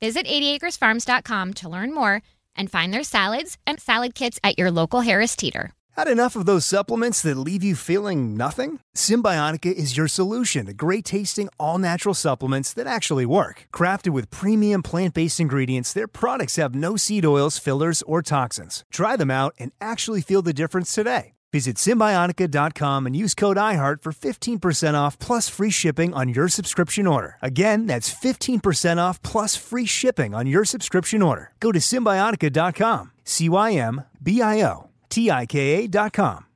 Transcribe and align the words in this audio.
Visit 0.00 0.26
80acresfarms.com 0.26 1.54
to 1.54 1.68
learn 1.68 1.92
more 1.92 2.22
and 2.56 2.70
find 2.70 2.92
their 2.92 3.02
salads 3.02 3.58
and 3.66 3.78
salad 3.78 4.14
kits 4.14 4.40
at 4.42 4.58
your 4.58 4.70
local 4.70 5.02
Harris 5.02 5.36
Teeter. 5.36 5.72
Had 5.96 6.08
enough 6.08 6.36
of 6.36 6.46
those 6.46 6.64
supplements 6.64 7.20
that 7.22 7.36
leave 7.36 7.62
you 7.62 7.74
feeling 7.74 8.36
nothing? 8.36 8.80
Cymbiotika 8.96 9.72
is 9.72 9.96
your 9.96 10.08
solution 10.08 10.66
to 10.66 10.72
great 10.72 11.04
tasting, 11.04 11.48
all 11.58 11.78
natural 11.78 12.14
supplements 12.14 12.72
that 12.74 12.86
actually 12.86 13.26
work. 13.26 13.66
Crafted 13.74 14.10
with 14.10 14.30
premium 14.30 14.82
plant 14.82 15.14
based 15.14 15.40
ingredients, 15.40 15.92
their 15.92 16.08
products 16.08 16.56
have 16.56 16.74
no 16.74 16.96
seed 16.96 17.26
oils, 17.26 17.58
fillers, 17.58 18.02
or 18.02 18.22
toxins. 18.22 18.84
Try 18.90 19.16
them 19.16 19.30
out 19.30 19.54
and 19.58 19.72
actually 19.80 20.22
feel 20.22 20.42
the 20.42 20.54
difference 20.54 20.94
today. 20.94 21.32
Visit 21.52 21.76
Cymbiotika.com 21.76 23.06
and 23.06 23.16
use 23.16 23.34
code 23.34 23.56
IHEART 23.56 24.02
for 24.02 24.12
15% 24.12 24.94
off 24.94 25.18
plus 25.18 25.48
free 25.48 25.70
shipping 25.70 26.14
on 26.14 26.28
your 26.28 26.48
subscription 26.48 27.06
order. 27.06 27.38
Again, 27.42 27.86
that's 27.86 28.12
15% 28.12 28.98
off 28.98 29.20
plus 29.22 29.56
free 29.56 29.86
shipping 29.86 30.34
on 30.34 30.46
your 30.46 30.64
subscription 30.64 31.22
order. 31.22 31.52
Go 31.58 31.72
to 31.72 31.80
Cymbiotika.com. 31.80 33.10
C 33.24 33.48
Y 33.48 33.72
M 33.72 34.04
B 34.22 34.42
I 34.42 34.62
O 34.62 34.90
T 35.08 35.30
I 35.30 35.46
K 35.46 35.84
A.com. 35.84 36.46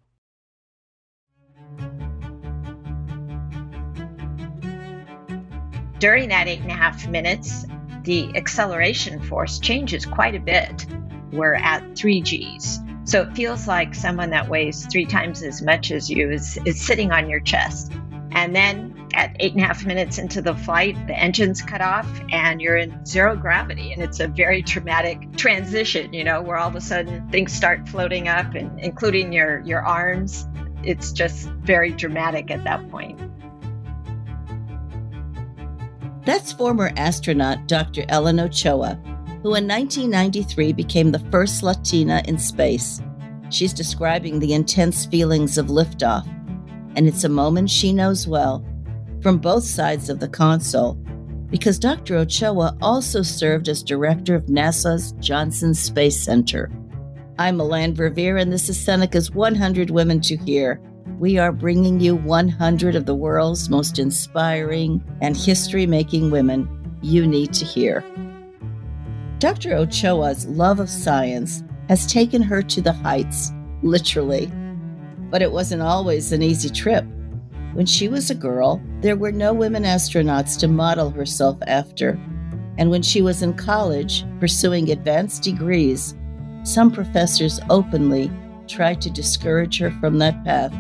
During 5.98 6.29
that 6.29 6.48
eight 6.48 6.61
and 6.61 6.70
a 6.70 6.75
half 6.75 7.06
minutes, 7.08 7.64
the 8.03 8.36
acceleration 8.36 9.23
force 9.23 9.58
changes 9.58 10.05
quite 10.05 10.34
a 10.34 10.41
bit. 10.41 10.84
We're 11.33 11.55
at 11.55 11.97
three 11.97 12.20
G's. 12.20 12.79
So 13.05 13.23
it 13.23 13.35
feels 13.35 13.69
like 13.69 13.95
someone 13.95 14.31
that 14.31 14.49
weighs 14.49 14.87
three 14.87 15.05
times 15.05 15.43
as 15.43 15.61
much 15.61 15.91
as 15.91 16.09
you 16.09 16.31
is, 16.31 16.59
is 16.65 16.81
sitting 16.81 17.13
on 17.13 17.29
your 17.29 17.41
chest. 17.41 17.93
And 18.33 18.57
then 18.57 19.09
at 19.15 19.37
eight 19.39 19.53
and 19.53 19.63
a 19.63 19.67
half 19.67 19.85
minutes 19.85 20.19
into 20.19 20.43
the 20.43 20.55
flight, 20.55 20.97
the 21.07 21.17
engine's 21.17 21.63
cut 21.63 21.81
off 21.81 22.09
and 22.31 22.61
you're 22.61 22.77
in 22.77 23.05
zero 23.07 23.37
gravity. 23.37 23.93
And 23.93 24.03
it's 24.03 24.21
a 24.21 24.27
very 24.27 24.63
traumatic 24.63 25.37
transition, 25.37 26.13
you 26.13 26.25
know, 26.25 26.43
where 26.43 26.57
all 26.57 26.69
of 26.69 26.77
a 26.77 26.81
sudden 26.81 27.29
things 27.29 27.53
start 27.53 27.89
floating 27.89 28.27
up 28.27 28.55
and 28.55 28.81
including 28.81 29.33
your, 29.33 29.61
your 29.61 29.83
arms. 29.83 30.47
It's 30.83 31.13
just 31.13 31.49
very 31.49 31.93
dramatic 31.93 32.51
at 32.51 32.64
that 32.64 32.91
point. 32.91 33.20
That's 36.25 36.53
former 36.53 36.91
astronaut 36.97 37.69
Dr. 37.69 38.05
Ellen 38.09 38.41
Ochoa, 38.41 38.98
who 39.45 39.57
in 39.57 39.69
1993 39.69 40.73
became 40.73 41.13
the 41.13 41.19
first 41.31 41.63
Latina 41.63 42.23
in 42.27 42.39
space. 42.39 43.03
She's 43.51 43.75
describing 43.75 44.39
the 44.39 44.55
intense 44.55 45.05
feelings 45.05 45.59
of 45.59 45.67
liftoff, 45.67 46.27
and 46.97 47.07
it's 47.07 47.25
a 47.25 47.29
moment 47.29 47.69
she 47.69 47.93
knows 47.93 48.27
well 48.27 48.65
from 49.21 49.37
both 49.37 49.63
sides 49.63 50.09
of 50.09 50.19
the 50.19 50.29
console 50.29 50.95
because 51.51 51.79
Dr. 51.79 52.17
Ochoa 52.17 52.75
also 52.81 53.21
served 53.21 53.69
as 53.69 53.83
director 53.83 54.35
of 54.35 54.47
NASA's 54.47 55.13
Johnson 55.21 55.75
Space 55.75 56.19
Center. 56.19 56.73
I'm 57.39 57.59
Melanne 57.59 57.95
Verveer, 57.95 58.41
and 58.41 58.51
this 58.51 58.71
is 58.71 58.83
Seneca's 58.83 59.31
100 59.31 59.91
Women 59.91 60.23
to 60.23 60.39
Hear. 60.39 60.81
We 61.19 61.37
are 61.37 61.53
bringing 61.53 62.01
you 62.01 62.17
100 62.17 62.97
of 62.97 63.05
the 63.05 63.15
world's 63.15 63.69
most 63.69 63.99
inspiring 63.99 65.05
and 65.21 65.37
history 65.37 65.87
making 65.87 66.31
women 66.31 66.67
you 67.03 67.27
need 67.27 67.53
to 67.53 67.67
hear. 67.67 68.03
Dr. 69.39 69.74
Ochoa's 69.74 70.46
love 70.46 70.80
of 70.80 70.89
science 70.89 71.62
has 71.89 72.06
taken 72.06 72.40
her 72.40 72.62
to 72.62 72.80
the 72.80 72.92
heights, 72.92 73.52
literally. 73.83 74.50
But 75.30 75.42
it 75.42 75.52
wasn't 75.52 75.83
always 75.83 76.33
an 76.33 76.42
easy 76.42 76.70
trip. 76.70 77.05
When 77.74 77.86
she 77.86 78.08
was 78.08 78.30
a 78.30 78.34
girl, 78.34 78.80
there 79.00 79.17
were 79.17 79.33
no 79.33 79.52
women 79.52 79.83
astronauts 79.83 80.58
to 80.61 80.68
model 80.68 81.11
herself 81.11 81.58
after. 81.67 82.18
And 82.78 82.90
when 82.90 83.02
she 83.02 83.20
was 83.20 83.42
in 83.42 83.55
college, 83.55 84.24
pursuing 84.39 84.90
advanced 84.90 85.42
degrees, 85.42 86.14
some 86.62 86.90
professors 86.90 87.61
openly 87.68 88.30
tried 88.68 89.01
to 89.02 89.11
discourage 89.11 89.78
her 89.78 89.90
from 90.01 90.18
that 90.18 90.42
path. 90.45 90.72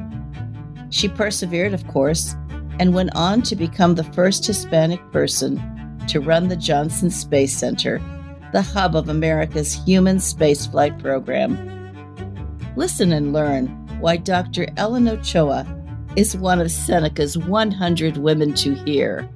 She 0.90 1.08
persevered, 1.08 1.74
of 1.74 1.86
course, 1.88 2.36
and 2.78 2.94
went 2.94 3.14
on 3.14 3.42
to 3.42 3.56
become 3.56 3.94
the 3.94 4.04
first 4.04 4.46
Hispanic 4.46 5.00
person 5.12 5.60
to 6.08 6.20
run 6.20 6.48
the 6.48 6.56
Johnson 6.56 7.10
Space 7.10 7.56
Center 7.56 8.00
the 8.54 8.62
hub 8.62 8.94
of 8.94 9.08
America's 9.08 9.74
human 9.84 10.18
spaceflight 10.18 10.96
program. 11.02 11.58
Listen 12.76 13.12
and 13.12 13.32
learn 13.32 13.66
why 13.98 14.16
Dr. 14.16 14.68
Ellen 14.76 15.08
Ochoa 15.08 15.66
is 16.14 16.36
one 16.36 16.60
of 16.60 16.70
Seneca's 16.70 17.36
100 17.36 18.16
women 18.16 18.54
to 18.54 18.76
hear. 18.76 19.28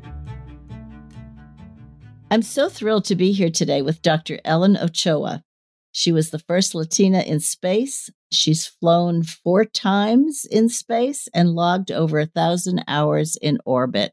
I'm 2.31 2.43
so 2.43 2.69
thrilled 2.69 3.07
to 3.07 3.17
be 3.17 3.33
here 3.33 3.51
today 3.51 3.83
with 3.83 4.03
Dr. 4.03 4.39
Ellen 4.45 4.77
Ochoa. 4.77 5.43
She 5.91 6.13
was 6.13 6.31
the 6.31 6.39
first 6.39 6.77
Latina 6.77 7.23
in 7.23 7.41
space. 7.41 8.11
She's 8.31 8.69
flown 8.69 9.25
four 9.25 9.65
times 9.65 10.47
in 10.49 10.69
space 10.69 11.27
and 11.35 11.57
logged 11.57 11.91
over 11.91 12.21
a 12.21 12.27
thousand 12.27 12.85
hours 12.87 13.35
in 13.43 13.59
orbit. 13.65 14.13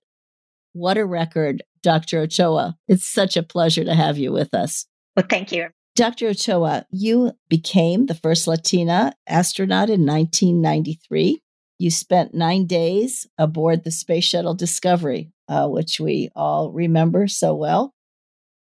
What 0.74 0.98
a 0.98 1.06
record, 1.06 1.62
Dr. 1.84 2.22
Ochoa. 2.22 2.76
It's 2.88 3.06
such 3.06 3.38
a 3.38 3.44
pleasure 3.44 3.84
to 3.84 3.94
have 3.94 4.18
you 4.18 4.32
with 4.32 4.56
us. 4.56 4.88
Well, 5.16 5.26
thank 5.30 5.52
you. 5.52 5.70
Dr. 5.96 6.28
Ochoa, 6.28 6.86
you 6.92 7.32
became 7.48 8.06
the 8.06 8.16
first 8.16 8.48
Latina 8.48 9.14
astronaut 9.28 9.90
in 9.90 10.06
1993. 10.06 11.42
You 11.78 11.92
spent 11.92 12.34
nine 12.34 12.68
days 12.68 13.26
aboard 13.38 13.84
the 13.84 13.92
Space 13.92 14.26
Shuttle 14.26 14.56
Discovery, 14.56 15.32
uh, 15.48 15.68
which 15.68 16.00
we 16.00 16.30
all 16.36 16.72
remember 16.72 17.28
so 17.28 17.56
well. 17.56 17.94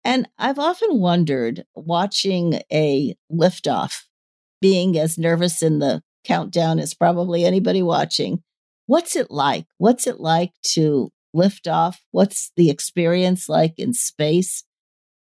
And 0.03 0.29
I've 0.37 0.59
often 0.59 0.99
wondered, 0.99 1.65
watching 1.75 2.61
a 2.71 3.15
liftoff, 3.31 4.03
being 4.61 4.97
as 4.97 5.17
nervous 5.17 5.61
in 5.61 5.79
the 5.79 6.01
countdown 6.23 6.79
as 6.79 6.93
probably 6.93 7.45
anybody 7.45 7.81
watching, 7.81 8.43
what's 8.85 9.15
it 9.15 9.31
like? 9.31 9.65
What's 9.77 10.07
it 10.07 10.19
like 10.19 10.51
to 10.73 11.11
lift 11.33 11.67
off? 11.67 11.99
What's 12.11 12.51
the 12.55 12.69
experience 12.69 13.49
like 13.49 13.73
in 13.77 13.93
space? 13.93 14.63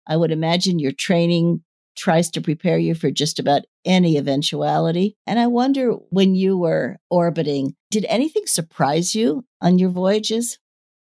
I 0.08 0.18
would 0.18 0.32
imagine 0.32 0.80
your 0.80 0.92
training 0.92 1.64
tries 1.96 2.30
to 2.32 2.42
prepare 2.42 2.78
you 2.78 2.96
for 2.96 3.12
just 3.12 3.40
about 3.40 3.64
any 3.86 4.18
eventuality. 4.18 5.16
And 5.28 5.40
I 5.40 5.48
wonder 5.48 5.92
when 6.10 6.36
you 6.36 6.58
were 6.58 6.98
orbiting, 7.10 7.76
did 7.90 8.06
anything 8.08 8.44
surprise 8.46 9.14
you 9.14 9.46
on 9.62 9.78
your 9.80 9.90
voyages? 9.90 10.58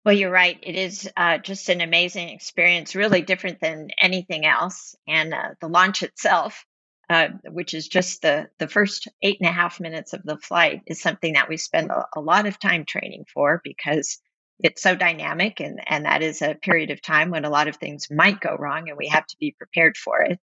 Well, 0.04 0.16
you're 0.16 0.30
right. 0.30 0.58
It 0.62 0.76
is 0.76 1.10
uh, 1.16 1.38
just 1.38 1.68
an 1.68 1.80
amazing 1.80 2.30
experience, 2.30 2.94
really 2.94 3.20
different 3.20 3.60
than 3.60 3.88
anything 4.00 4.46
else. 4.46 4.94
And 5.06 5.34
uh, 5.34 5.50
the 5.60 5.68
launch 5.68 6.02
itself, 6.02 6.64
uh, 7.10 7.28
which 7.44 7.74
is 7.74 7.88
just 7.88 8.22
the, 8.22 8.48
the 8.58 8.68
first 8.68 9.08
eight 9.22 9.38
and 9.40 9.48
a 9.48 9.52
half 9.52 9.80
minutes 9.80 10.14
of 10.14 10.22
the 10.22 10.38
flight, 10.38 10.82
is 10.86 11.02
something 11.02 11.34
that 11.34 11.48
we 11.48 11.58
spend 11.58 11.90
a, 11.90 12.06
a 12.16 12.20
lot 12.20 12.46
of 12.46 12.58
time 12.58 12.84
training 12.86 13.24
for 13.32 13.60
because 13.62 14.18
it's 14.60 14.82
so 14.82 14.94
dynamic 14.94 15.60
and, 15.60 15.80
and 15.86 16.04
that 16.04 16.22
is 16.22 16.42
a 16.42 16.54
period 16.54 16.90
of 16.90 17.00
time 17.00 17.30
when 17.30 17.44
a 17.44 17.50
lot 17.50 17.68
of 17.68 17.76
things 17.76 18.08
might 18.10 18.40
go 18.40 18.56
wrong 18.58 18.88
and 18.88 18.98
we 18.98 19.08
have 19.08 19.26
to 19.26 19.36
be 19.38 19.54
prepared 19.56 19.96
for 19.96 20.22
it. 20.22 20.38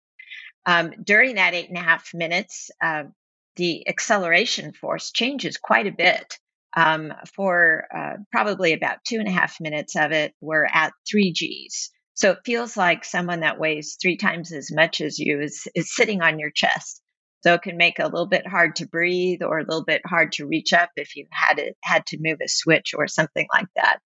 Um, 0.66 0.92
during 1.02 1.36
that 1.36 1.54
eight 1.54 1.68
and 1.68 1.78
a 1.78 1.82
half 1.82 2.12
minutes, 2.14 2.70
uh, 2.82 3.04
the 3.56 3.88
acceleration 3.88 4.72
force 4.72 5.10
changes 5.10 5.56
quite 5.56 5.86
a 5.86 5.92
bit. 5.92 6.38
Um, 6.74 7.12
for 7.34 7.86
uh, 7.94 8.14
probably 8.30 8.72
about 8.72 9.04
two 9.04 9.18
and 9.18 9.28
a 9.28 9.32
half 9.32 9.60
minutes 9.60 9.94
of 9.94 10.12
it, 10.12 10.32
we're 10.40 10.64
at 10.64 10.94
three 11.10 11.32
Gs. 11.32 11.90
So 12.14 12.30
it 12.30 12.38
feels 12.46 12.76
like 12.78 13.04
someone 13.04 13.40
that 13.40 13.58
weighs 13.58 13.98
three 14.00 14.16
times 14.16 14.52
as 14.52 14.72
much 14.72 15.02
as 15.02 15.18
you 15.18 15.40
is, 15.40 15.66
is 15.74 15.94
sitting 15.94 16.22
on 16.22 16.38
your 16.38 16.50
chest. 16.50 17.01
So 17.42 17.54
it 17.54 17.62
can 17.62 17.76
make 17.76 17.98
it 17.98 18.02
a 18.02 18.08
little 18.08 18.26
bit 18.26 18.46
hard 18.46 18.76
to 18.76 18.86
breathe 18.86 19.42
or 19.42 19.58
a 19.58 19.64
little 19.64 19.84
bit 19.84 20.02
hard 20.06 20.32
to 20.32 20.46
reach 20.46 20.72
up 20.72 20.90
if 20.96 21.16
you 21.16 21.26
had 21.30 21.58
it, 21.58 21.76
had 21.82 22.06
to 22.06 22.18
move 22.20 22.38
a 22.40 22.48
switch 22.48 22.94
or 22.96 23.08
something 23.08 23.46
like 23.52 23.66
that. 23.76 23.98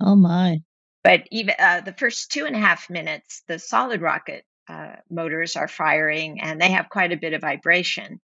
Oh 0.00 0.16
my. 0.16 0.62
But 1.04 1.24
even 1.30 1.54
uh, 1.58 1.82
the 1.82 1.92
first 1.92 2.32
two 2.32 2.46
and 2.46 2.56
a 2.56 2.60
half 2.60 2.90
minutes, 2.90 3.42
the 3.46 3.58
solid 3.58 4.00
rocket 4.00 4.44
uh, 4.68 4.96
motors 5.10 5.56
are 5.56 5.68
firing 5.68 6.40
and 6.40 6.60
they 6.60 6.70
have 6.70 6.88
quite 6.88 7.12
a 7.12 7.16
bit 7.16 7.34
of 7.34 7.42
vibration. 7.42 8.20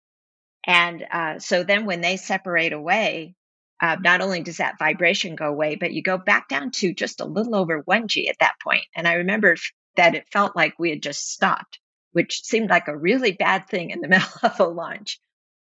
And 0.65 1.05
uh, 1.11 1.39
so 1.39 1.63
then 1.63 1.85
when 1.85 2.01
they 2.01 2.17
separate 2.17 2.73
away, 2.73 3.35
uh, 3.81 3.97
not 3.99 4.21
only 4.21 4.43
does 4.43 4.57
that 4.57 4.77
vibration 4.77 5.35
go 5.35 5.47
away, 5.47 5.75
but 5.75 5.93
you 5.93 6.03
go 6.03 6.17
back 6.17 6.49
down 6.49 6.71
to 6.71 6.93
just 6.93 7.21
a 7.21 7.25
little 7.25 7.55
over 7.55 7.83
1G 7.83 8.29
at 8.29 8.37
that 8.39 8.55
point. 8.63 8.85
And 8.95 9.07
I 9.07 9.13
remember 9.15 9.55
that 9.95 10.15
it 10.15 10.27
felt 10.31 10.55
like 10.55 10.77
we 10.77 10.89
had 10.89 11.01
just 11.01 11.31
stopped, 11.31 11.79
which 12.11 12.43
seemed 12.43 12.69
like 12.69 12.87
a 12.87 12.97
really 12.97 13.31
bad 13.31 13.67
thing 13.67 13.91
in 13.91 14.01
the 14.01 14.07
middle 14.09 14.27
of 14.43 14.59
a 14.59 14.65
launch. 14.65 15.19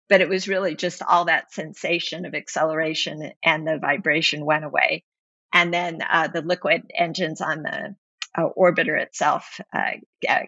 But 0.10 0.22
it 0.22 0.30
was 0.30 0.48
really 0.48 0.76
just 0.76 1.04
all 1.04 1.26
that 1.26 1.52
sensation 1.52 2.26
of 2.26 2.34
acceleration 2.34 3.32
and 3.44 3.68
the 3.68 3.78
vibration 3.78 4.46
went 4.46 4.64
away. 4.64 5.04
And 5.54 5.74
then 5.74 6.00
uh, 6.02 6.28
the 6.28 6.42
liquid 6.42 6.84
engines 6.96 7.42
on 7.42 7.64
the 7.64 7.96
uh, 8.38 8.50
orbiter 8.58 9.02
itself 9.02 9.60
uh, 9.74 9.92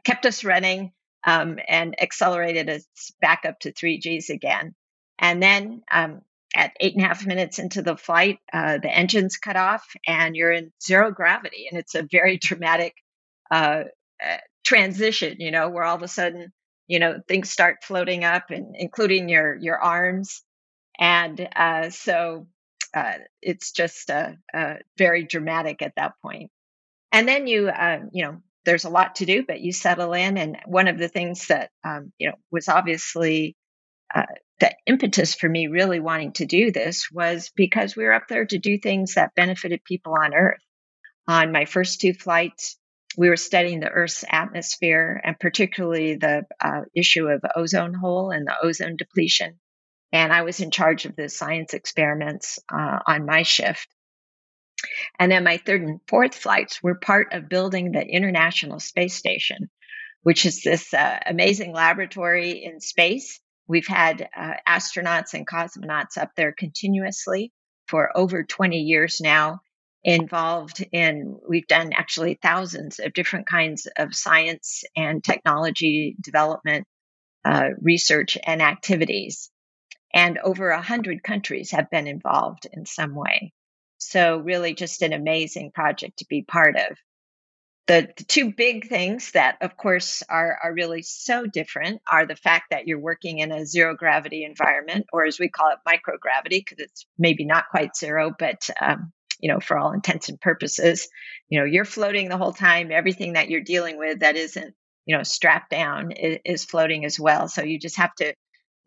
kept 0.03 0.25
us 0.25 0.43
running 0.43 0.93
um, 1.25 1.59
and 1.67 2.01
accelerated 2.01 2.69
us 2.69 2.85
back 3.21 3.43
up 3.45 3.59
to 3.61 3.73
3Gs 3.73 4.29
again. 4.29 4.75
And 5.17 5.43
then 5.43 5.81
um, 5.91 6.21
at 6.55 6.73
eight 6.79 6.95
and 6.95 7.03
a 7.03 7.07
half 7.07 7.25
minutes 7.25 7.59
into 7.59 7.81
the 7.81 7.97
flight, 7.97 8.39
uh, 8.53 8.77
the 8.77 8.89
engines 8.89 9.37
cut 9.37 9.55
off 9.55 9.85
and 10.07 10.35
you're 10.35 10.51
in 10.51 10.71
zero 10.81 11.11
gravity. 11.11 11.67
And 11.69 11.79
it's 11.79 11.95
a 11.95 12.07
very 12.09 12.37
dramatic 12.37 12.95
uh, 13.51 13.83
uh, 14.23 14.37
transition, 14.69 15.37
you 15.39 15.49
know, 15.49 15.67
where 15.69 15.83
all 15.83 15.95
of 15.95 16.03
a 16.03 16.07
sudden, 16.07 16.53
you 16.87 16.99
know, 16.99 17.19
things 17.27 17.49
start 17.49 17.83
floating 17.83 18.23
up 18.23 18.51
and 18.51 18.75
including 18.77 19.27
your, 19.27 19.55
your 19.55 19.79
arms. 19.79 20.43
And 20.99 21.49
uh, 21.55 21.89
so 21.89 22.45
uh, 22.93 23.13
it's 23.41 23.71
just 23.71 24.11
uh, 24.11 24.33
very 24.95 25.23
dramatic 25.23 25.81
at 25.81 25.93
that 25.95 26.13
point. 26.21 26.51
And 27.11 27.27
then 27.27 27.47
you, 27.47 27.71
you 28.11 28.23
know, 28.23 28.43
there's 28.63 28.85
a 28.85 28.91
lot 28.91 29.15
to 29.15 29.25
do, 29.25 29.43
but 29.43 29.59
you 29.59 29.73
settle 29.73 30.13
in. 30.13 30.37
And 30.37 30.57
one 30.67 30.87
of 30.87 30.99
the 30.99 31.07
things 31.07 31.47
that, 31.47 31.71
um, 31.83 32.11
you 32.19 32.29
know, 32.29 32.35
was 32.51 32.67
obviously 32.67 33.55
uh, 34.13 34.27
the 34.59 34.71
impetus 34.85 35.33
for 35.33 35.49
me 35.49 35.65
really 35.65 35.99
wanting 35.99 36.33
to 36.33 36.45
do 36.45 36.71
this 36.71 37.09
was 37.11 37.51
because 37.55 37.95
we 37.95 38.03
were 38.03 38.13
up 38.13 38.27
there 38.29 38.45
to 38.45 38.59
do 38.59 38.77
things 38.77 39.15
that 39.15 39.33
benefited 39.35 39.83
people 39.83 40.13
on 40.13 40.35
Earth. 40.35 40.61
On 41.27 41.51
my 41.51 41.65
first 41.65 42.01
two 42.01 42.13
flights, 42.13 42.78
we 43.17 43.29
were 43.29 43.37
studying 43.37 43.79
the 43.79 43.89
Earth's 43.89 44.23
atmosphere 44.29 45.19
and 45.23 45.39
particularly 45.39 46.15
the 46.15 46.45
uh, 46.59 46.81
issue 46.95 47.27
of 47.27 47.43
ozone 47.55 47.93
hole 47.93 48.31
and 48.31 48.47
the 48.47 48.55
ozone 48.61 48.97
depletion. 48.97 49.59
And 50.11 50.33
I 50.33 50.43
was 50.43 50.59
in 50.59 50.71
charge 50.71 51.05
of 51.05 51.15
the 51.15 51.29
science 51.29 51.73
experiments 51.73 52.59
uh, 52.71 52.99
on 53.05 53.25
my 53.25 53.43
shift. 53.43 53.87
And 55.19 55.31
then 55.31 55.43
my 55.43 55.57
third 55.57 55.81
and 55.81 55.99
fourth 56.07 56.35
flights 56.35 56.81
were 56.81 56.95
part 56.95 57.33
of 57.33 57.49
building 57.49 57.91
the 57.91 58.05
International 58.05 58.79
Space 58.79 59.13
Station, 59.13 59.69
which 60.23 60.45
is 60.45 60.63
this 60.63 60.93
uh, 60.93 61.19
amazing 61.25 61.73
laboratory 61.73 62.63
in 62.63 62.79
space 62.79 63.39
We've 63.69 63.87
had 63.87 64.27
uh, 64.35 64.55
astronauts 64.67 65.35
and 65.35 65.47
cosmonauts 65.47 66.17
up 66.17 66.31
there 66.35 66.51
continuously 66.51 67.53
for 67.87 68.09
over 68.17 68.43
20 68.43 68.79
years 68.79 69.21
now, 69.21 69.59
involved 70.03 70.85
in, 70.91 71.39
we've 71.47 71.67
done 71.67 71.91
actually 71.93 72.39
thousands 72.41 72.99
of 72.99 73.13
different 73.13 73.47
kinds 73.47 73.87
of 73.97 74.15
science 74.15 74.83
and 74.95 75.23
technology 75.23 76.15
development, 76.21 76.85
uh, 77.45 77.69
research, 77.81 78.37
and 78.43 78.61
activities. 78.61 79.51
And 80.13 80.37
over 80.39 80.71
a 80.71 80.75
100 80.75 81.21
countries 81.23 81.71
have 81.71 81.89
been 81.89 82.07
involved 82.07 82.67
in 82.71 82.85
some 82.85 83.13
way. 83.13 83.53
So, 83.97 84.37
really, 84.37 84.73
just 84.73 85.01
an 85.01 85.13
amazing 85.13 85.71
project 85.71 86.19
to 86.19 86.25
be 86.29 86.41
part 86.41 86.77
of 86.77 86.97
the, 87.89 88.07
the, 88.15 88.23
two 88.23 88.53
big 88.53 88.87
things 88.87 89.31
that, 89.31 89.57
of 89.61 89.75
course, 89.75 90.21
are, 90.29 90.59
are 90.63 90.73
really 90.73 91.01
so 91.01 91.47
different 91.47 92.01
are 92.09 92.27
the 92.27 92.35
fact 92.35 92.65
that 92.69 92.87
you're 92.87 92.99
working 92.99 93.39
in 93.39 93.51
a 93.51 93.65
zero 93.65 93.95
gravity 93.95 94.45
environment, 94.45 95.07
or 95.11 95.25
as 95.25 95.39
we 95.39 95.49
call 95.49 95.71
it, 95.71 95.79
microgravity, 95.87 96.59
because 96.59 96.77
it's 96.77 97.07
maybe 97.17 97.45
not 97.45 97.65
quite 97.71 97.95
zero, 97.95 98.31
but 98.37 98.69
um, 98.79 99.11
you 99.39 99.51
know, 99.51 99.59
for 99.59 99.77
all 99.77 99.91
intents 99.91 100.29
and 100.29 100.39
purposes, 100.39 101.07
you 101.49 101.59
know, 101.59 101.65
you're 101.65 101.85
floating 101.85 102.29
the 102.29 102.37
whole 102.37 102.53
time. 102.53 102.91
Everything 102.91 103.33
that 103.33 103.49
you're 103.49 103.61
dealing 103.61 103.97
with 103.97 104.19
that 104.19 104.35
isn't, 104.35 104.73
you 105.05 105.17
know, 105.17 105.23
strapped 105.23 105.69
down 105.69 106.11
is, 106.11 106.39
is 106.45 106.65
floating 106.65 107.05
as 107.05 107.19
well. 107.19 107.47
So 107.47 107.63
you 107.63 107.79
just 107.79 107.97
have 107.97 108.13
to 108.15 108.33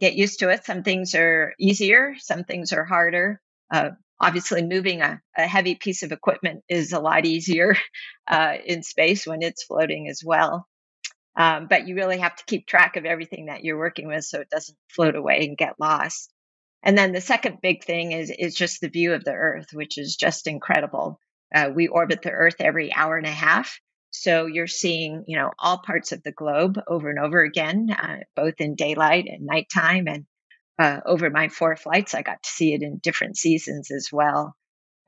get 0.00 0.14
used 0.14 0.40
to 0.40 0.50
it. 0.50 0.64
Some 0.64 0.82
things 0.82 1.14
are 1.14 1.54
easier, 1.58 2.14
some 2.18 2.44
things 2.44 2.72
are 2.72 2.84
harder. 2.84 3.40
Uh, 3.72 3.90
obviously 4.20 4.62
moving 4.62 5.02
a, 5.02 5.20
a, 5.36 5.46
heavy 5.46 5.74
piece 5.74 6.02
of 6.02 6.12
equipment 6.12 6.62
is 6.68 6.92
a 6.92 7.00
lot 7.00 7.26
easier 7.26 7.76
uh, 8.28 8.54
in 8.64 8.82
space 8.82 9.26
when 9.26 9.42
it's 9.42 9.64
floating 9.64 10.08
as 10.08 10.22
well. 10.24 10.66
Um, 11.36 11.66
but 11.68 11.88
you 11.88 11.94
really 11.94 12.18
have 12.18 12.36
to 12.36 12.44
keep 12.46 12.66
track 12.66 12.96
of 12.96 13.04
everything 13.04 13.46
that 13.46 13.64
you're 13.64 13.78
working 13.78 14.06
with 14.06 14.24
so 14.24 14.40
it 14.40 14.50
doesn't 14.50 14.76
float 14.88 15.16
away 15.16 15.46
and 15.46 15.56
get 15.56 15.80
lost. 15.80 16.31
And 16.82 16.98
then 16.98 17.12
the 17.12 17.20
second 17.20 17.58
big 17.62 17.84
thing 17.84 18.12
is 18.12 18.32
is 18.36 18.54
just 18.54 18.80
the 18.80 18.88
view 18.88 19.14
of 19.14 19.24
the 19.24 19.32
Earth, 19.32 19.68
which 19.72 19.98
is 19.98 20.16
just 20.16 20.46
incredible. 20.46 21.18
Uh, 21.54 21.70
we 21.74 21.88
orbit 21.88 22.22
the 22.22 22.30
Earth 22.30 22.56
every 22.60 22.92
hour 22.94 23.16
and 23.16 23.26
a 23.26 23.30
half, 23.30 23.78
so 24.10 24.46
you're 24.46 24.66
seeing 24.66 25.24
you 25.26 25.38
know 25.38 25.50
all 25.58 25.78
parts 25.78 26.12
of 26.12 26.22
the 26.22 26.32
globe 26.32 26.78
over 26.88 27.10
and 27.10 27.18
over 27.18 27.42
again, 27.42 27.88
uh, 27.90 28.18
both 28.34 28.54
in 28.58 28.74
daylight 28.74 29.26
and 29.28 29.46
nighttime, 29.46 30.08
and 30.08 30.26
uh, 30.78 31.00
over 31.06 31.30
my 31.30 31.48
four 31.48 31.76
flights, 31.76 32.14
I 32.14 32.22
got 32.22 32.42
to 32.42 32.50
see 32.50 32.74
it 32.74 32.82
in 32.82 32.98
different 32.98 33.36
seasons 33.36 33.90
as 33.90 34.08
well. 34.12 34.56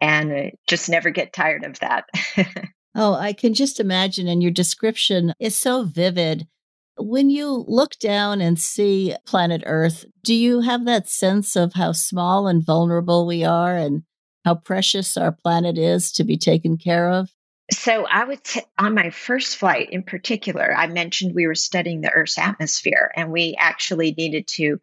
And 0.01 0.53
just 0.69 0.89
never 0.89 1.11
get 1.11 1.33
tired 1.33 1.65
of 1.65 1.79
that. 1.81 2.05
oh, 2.95 3.15
I 3.15 3.33
can 3.33 3.55
just 3.55 3.81
imagine. 3.81 4.29
And 4.29 4.43
your 4.43 4.53
description 4.53 5.33
is 5.41 5.57
so 5.57 5.85
vivid. 5.85 6.47
When 6.97 7.31
you 7.31 7.65
look 7.67 7.99
down 7.99 8.41
and 8.41 8.59
see 8.59 9.15
planet 9.27 9.63
Earth, 9.67 10.05
do 10.23 10.35
you 10.35 10.61
have 10.61 10.85
that 10.85 11.09
sense 11.09 11.57
of 11.57 11.75
how 11.75 11.93
small 11.93 12.47
and 12.47 12.65
vulnerable 12.65 13.27
we 13.27 13.45
are 13.45 13.77
and 13.77 14.03
how 14.45 14.57
precious 14.57 15.17
our 15.17 15.33
planet 15.33 15.79
is 15.79 16.13
to 16.13 16.25
be 16.25 16.37
taken 16.37 16.77
care 16.77 17.11
of? 17.11 17.31
So 17.73 18.07
I 18.07 18.25
would 18.25 18.45
t- 18.45 18.63
on 18.79 18.95
my 18.95 19.11
first 19.11 19.57
flight 19.57 19.91
in 19.91 20.03
particular, 20.03 20.75
I 20.75 20.87
mentioned 20.87 21.35
we 21.35 21.47
were 21.47 21.55
studying 21.55 22.03
the 22.03 22.11
Earth's 22.11 22.39
atmosphere 22.39 23.11
and 23.17 23.33
we 23.33 23.57
actually 23.59 24.13
needed 24.13 24.47
to 24.49 24.81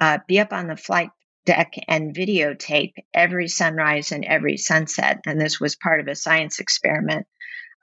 uh, 0.00 0.18
be 0.26 0.40
up 0.40 0.52
on 0.52 0.66
the 0.66 0.76
flight 0.76 1.10
deck 1.46 1.74
and 1.86 2.14
videotape 2.14 2.94
every 3.12 3.48
sunrise 3.48 4.10
and 4.10 4.24
every 4.24 4.56
sunset. 4.56 5.20
And 5.26 5.40
this 5.40 5.60
was 5.60 5.76
part 5.76 6.00
of 6.00 6.08
a 6.08 6.14
science 6.14 6.58
experiment 6.58 7.26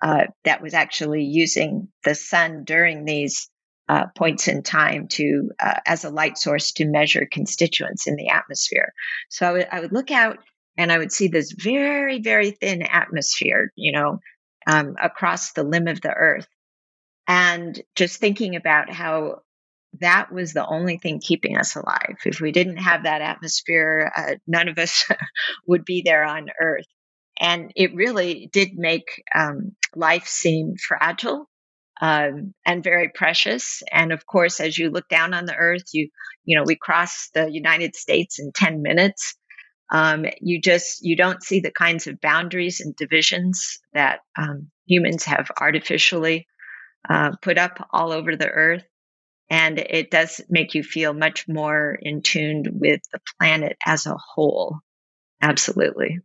uh, 0.01 0.25
that 0.43 0.61
was 0.61 0.73
actually 0.73 1.23
using 1.23 1.87
the 2.03 2.15
sun 2.15 2.63
during 2.63 3.05
these 3.05 3.50
uh, 3.91 4.05
points 4.15 4.47
in 4.47 4.63
time 4.63 5.09
to 5.09 5.51
uh, 5.59 5.81
as 5.85 6.05
a 6.05 6.09
light 6.09 6.37
source 6.37 6.71
to 6.71 6.85
measure 6.85 7.27
constituents 7.29 8.07
in 8.07 8.15
the 8.15 8.29
atmosphere. 8.29 8.93
So 9.29 9.45
I 9.45 9.51
would, 9.51 9.67
I 9.69 9.79
would 9.81 9.91
look 9.91 10.11
out 10.11 10.37
and 10.77 10.93
I 10.93 10.97
would 10.97 11.11
see 11.11 11.27
this 11.27 11.51
very 11.51 12.21
very 12.21 12.51
thin 12.51 12.83
atmosphere, 12.83 13.73
you 13.75 13.91
know, 13.91 14.19
um, 14.65 14.95
across 15.01 15.51
the 15.51 15.63
limb 15.63 15.89
of 15.89 15.99
the 15.99 16.13
Earth, 16.13 16.47
and 17.27 17.77
just 17.97 18.21
thinking 18.21 18.55
about 18.55 18.89
how 18.89 19.41
that 19.99 20.31
was 20.31 20.53
the 20.53 20.65
only 20.65 20.97
thing 20.97 21.19
keeping 21.19 21.57
us 21.57 21.75
alive. 21.75 22.15
If 22.23 22.39
we 22.39 22.53
didn't 22.53 22.77
have 22.77 23.03
that 23.03 23.19
atmosphere, 23.19 24.09
uh, 24.15 24.35
none 24.47 24.69
of 24.69 24.77
us 24.77 25.05
would 25.67 25.83
be 25.83 26.01
there 26.01 26.23
on 26.23 26.47
Earth. 26.61 26.87
And 27.37 27.73
it 27.75 27.93
really 27.93 28.49
did 28.53 28.77
make 28.77 29.21
um, 29.35 29.75
life 29.97 30.27
seem 30.27 30.75
fragile 30.77 31.49
um, 32.01 32.53
and 32.65 32.83
very 32.83 33.09
precious. 33.09 33.83
And 33.91 34.11
of 34.11 34.25
course, 34.25 34.59
as 34.59 34.77
you 34.77 34.89
look 34.89 35.07
down 35.09 35.33
on 35.33 35.45
the 35.45 35.55
Earth, 35.55 35.83
you 35.93 36.09
you 36.45 36.57
know 36.57 36.63
we 36.65 36.75
cross 36.75 37.29
the 37.33 37.49
United 37.51 37.95
States 37.95 38.39
in 38.39 38.51
ten 38.55 38.81
minutes. 38.81 39.35
Um, 39.91 40.25
you 40.41 40.61
just 40.61 41.03
you 41.05 41.15
don't 41.15 41.43
see 41.43 41.59
the 41.61 41.71
kinds 41.71 42.07
of 42.07 42.21
boundaries 42.21 42.79
and 42.81 42.95
divisions 42.95 43.79
that 43.93 44.21
um, 44.37 44.71
humans 44.87 45.25
have 45.25 45.51
artificially 45.59 46.47
uh, 47.09 47.31
put 47.41 47.57
up 47.57 47.87
all 47.93 48.11
over 48.11 48.35
the 48.35 48.49
Earth 48.49 48.83
and 49.49 49.79
it 49.79 50.09
does 50.11 50.41
make 50.49 50.73
you 50.75 50.83
feel 50.83 51.13
much 51.13 51.47
more 51.47 51.97
in 52.01 52.21
tune 52.21 52.63
with 52.79 53.01
the 53.11 53.19
planet 53.39 53.77
as 53.85 54.05
a 54.05 54.15
whole. 54.17 54.79
Absolutely. 55.41 56.19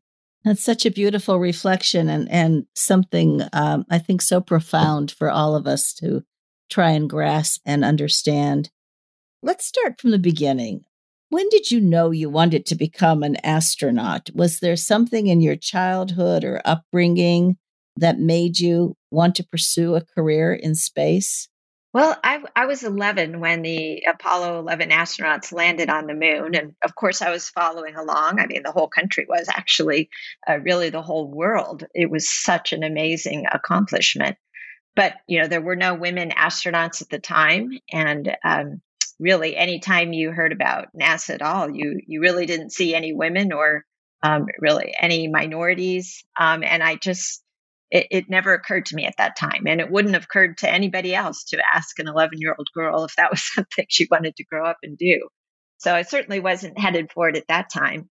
That's 0.46 0.62
such 0.62 0.86
a 0.86 0.92
beautiful 0.92 1.40
reflection 1.40 2.08
and, 2.08 2.30
and 2.30 2.66
something 2.72 3.42
um, 3.52 3.84
I 3.90 3.98
think 3.98 4.22
so 4.22 4.40
profound 4.40 5.10
for 5.10 5.28
all 5.28 5.56
of 5.56 5.66
us 5.66 5.92
to 5.94 6.22
try 6.70 6.92
and 6.92 7.10
grasp 7.10 7.62
and 7.66 7.84
understand. 7.84 8.70
Let's 9.42 9.66
start 9.66 10.00
from 10.00 10.12
the 10.12 10.20
beginning. 10.20 10.84
When 11.30 11.48
did 11.48 11.72
you 11.72 11.80
know 11.80 12.12
you 12.12 12.30
wanted 12.30 12.64
to 12.66 12.76
become 12.76 13.24
an 13.24 13.44
astronaut? 13.44 14.30
Was 14.36 14.60
there 14.60 14.76
something 14.76 15.26
in 15.26 15.40
your 15.40 15.56
childhood 15.56 16.44
or 16.44 16.62
upbringing 16.64 17.56
that 17.96 18.20
made 18.20 18.60
you 18.60 18.94
want 19.10 19.34
to 19.36 19.44
pursue 19.44 19.96
a 19.96 20.04
career 20.04 20.54
in 20.54 20.76
space? 20.76 21.48
Well, 21.96 22.14
I, 22.22 22.42
I 22.54 22.66
was 22.66 22.82
11 22.82 23.40
when 23.40 23.62
the 23.62 24.04
Apollo 24.06 24.58
11 24.58 24.90
astronauts 24.90 25.50
landed 25.50 25.88
on 25.88 26.06
the 26.06 26.12
moon. 26.12 26.54
And 26.54 26.74
of 26.84 26.94
course, 26.94 27.22
I 27.22 27.30
was 27.30 27.48
following 27.48 27.96
along. 27.96 28.38
I 28.38 28.46
mean, 28.46 28.64
the 28.64 28.70
whole 28.70 28.88
country 28.88 29.24
was 29.26 29.48
actually, 29.48 30.10
uh, 30.46 30.58
really 30.58 30.90
the 30.90 31.00
whole 31.00 31.26
world. 31.26 31.84
It 31.94 32.10
was 32.10 32.28
such 32.28 32.74
an 32.74 32.82
amazing 32.82 33.46
accomplishment. 33.50 34.36
But, 34.94 35.14
you 35.26 35.40
know, 35.40 35.48
there 35.48 35.62
were 35.62 35.74
no 35.74 35.94
women 35.94 36.32
astronauts 36.32 37.00
at 37.00 37.08
the 37.08 37.18
time. 37.18 37.70
And 37.90 38.36
um, 38.44 38.82
really, 39.18 39.56
anytime 39.56 40.12
you 40.12 40.32
heard 40.32 40.52
about 40.52 40.88
NASA 40.94 41.30
at 41.30 41.40
all, 41.40 41.74
you, 41.74 41.98
you 42.06 42.20
really 42.20 42.44
didn't 42.44 42.74
see 42.74 42.94
any 42.94 43.14
women 43.14 43.54
or 43.54 43.86
um, 44.22 44.44
really 44.58 44.94
any 45.00 45.28
minorities. 45.28 46.24
Um, 46.38 46.62
and 46.62 46.82
I 46.82 46.96
just, 46.96 47.42
it, 47.90 48.06
it, 48.10 48.30
never 48.30 48.52
occurred 48.52 48.86
to 48.86 48.96
me 48.96 49.04
at 49.04 49.16
that 49.18 49.36
time. 49.36 49.66
And 49.66 49.80
it 49.80 49.90
wouldn't 49.90 50.14
have 50.14 50.24
occurred 50.24 50.58
to 50.58 50.70
anybody 50.70 51.14
else 51.14 51.44
to 51.44 51.62
ask 51.74 51.98
an 51.98 52.08
11 52.08 52.40
year 52.40 52.54
old 52.56 52.68
girl 52.74 53.04
if 53.04 53.16
that 53.16 53.30
was 53.30 53.42
something 53.54 53.86
she 53.88 54.08
wanted 54.10 54.36
to 54.36 54.44
grow 54.44 54.66
up 54.66 54.78
and 54.82 54.98
do. 54.98 55.28
So 55.78 55.94
I 55.94 56.02
certainly 56.02 56.40
wasn't 56.40 56.78
headed 56.78 57.12
for 57.12 57.28
it 57.28 57.36
at 57.36 57.48
that 57.48 57.70
time. 57.72 58.08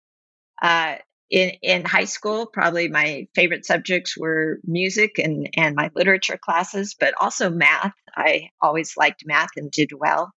Uh, 0.63 0.97
in, 1.31 1.53
in 1.63 1.85
high 1.85 2.05
school, 2.05 2.47
probably 2.47 2.89
my 2.89 3.27
favorite 3.35 3.65
subjects 3.65 4.17
were 4.17 4.61
music 4.65 5.19
and, 5.19 5.49
and 5.57 5.75
my 5.75 5.91
literature 5.95 6.39
classes, 6.41 6.95
but 6.99 7.15
also 7.21 7.51
math. 7.51 7.95
I 8.15 8.51
always 8.61 8.97
liked 8.97 9.25
math 9.27 9.51
and 9.57 9.71
did 9.71 9.91
well. 9.97 10.31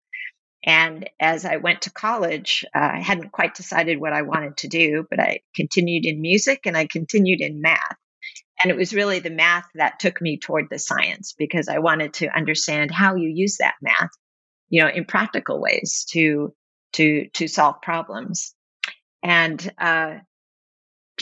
And 0.64 1.08
as 1.20 1.44
I 1.44 1.56
went 1.56 1.82
to 1.82 1.92
college, 1.92 2.64
uh, 2.74 2.90
I 2.94 3.00
hadn't 3.00 3.32
quite 3.32 3.54
decided 3.54 4.00
what 4.00 4.12
I 4.12 4.22
wanted 4.22 4.56
to 4.58 4.68
do, 4.68 5.06
but 5.08 5.20
I 5.20 5.40
continued 5.54 6.06
in 6.06 6.20
music 6.20 6.60
and 6.64 6.76
I 6.76 6.86
continued 6.86 7.40
in 7.40 7.60
math. 7.60 7.96
And 8.62 8.70
it 8.70 8.76
was 8.76 8.94
really 8.94 9.18
the 9.18 9.30
math 9.30 9.66
that 9.74 9.98
took 9.98 10.20
me 10.20 10.38
toward 10.38 10.66
the 10.70 10.78
science 10.78 11.34
because 11.36 11.68
I 11.68 11.78
wanted 11.78 12.14
to 12.14 12.34
understand 12.34 12.90
how 12.90 13.14
you 13.16 13.28
use 13.28 13.58
that 13.58 13.74
math, 13.82 14.10
you 14.68 14.82
know, 14.82 14.88
in 14.88 15.04
practical 15.04 15.60
ways 15.60 16.06
to 16.10 16.54
to 16.94 17.28
to 17.34 17.48
solve 17.48 17.82
problems. 17.82 18.54
And 19.22 19.72
uh, 19.78 20.18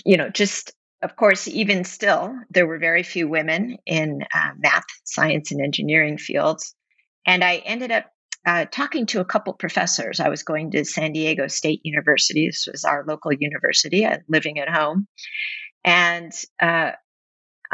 you 0.04 0.16
know, 0.16 0.28
just 0.28 0.72
of 1.02 1.16
course, 1.16 1.46
even 1.48 1.84
still, 1.84 2.34
there 2.50 2.66
were 2.66 2.78
very 2.78 3.02
few 3.02 3.28
women 3.28 3.76
in 3.84 4.22
uh, 4.34 4.50
math, 4.56 4.86
science, 5.04 5.52
and 5.52 5.60
engineering 5.60 6.16
fields. 6.16 6.74
And 7.26 7.44
I 7.44 7.56
ended 7.56 7.92
up 7.92 8.06
uh, 8.46 8.64
talking 8.64 9.04
to 9.06 9.20
a 9.20 9.24
couple 9.24 9.52
professors. 9.52 10.18
I 10.18 10.30
was 10.30 10.42
going 10.42 10.70
to 10.70 10.84
San 10.84 11.12
Diego 11.12 11.46
State 11.48 11.80
University. 11.84 12.46
This 12.46 12.66
was 12.70 12.84
our 12.84 13.04
local 13.06 13.32
university, 13.32 14.06
uh, 14.06 14.18
living 14.28 14.58
at 14.58 14.68
home. 14.68 15.06
And 15.84 16.32
uh, 16.60 16.92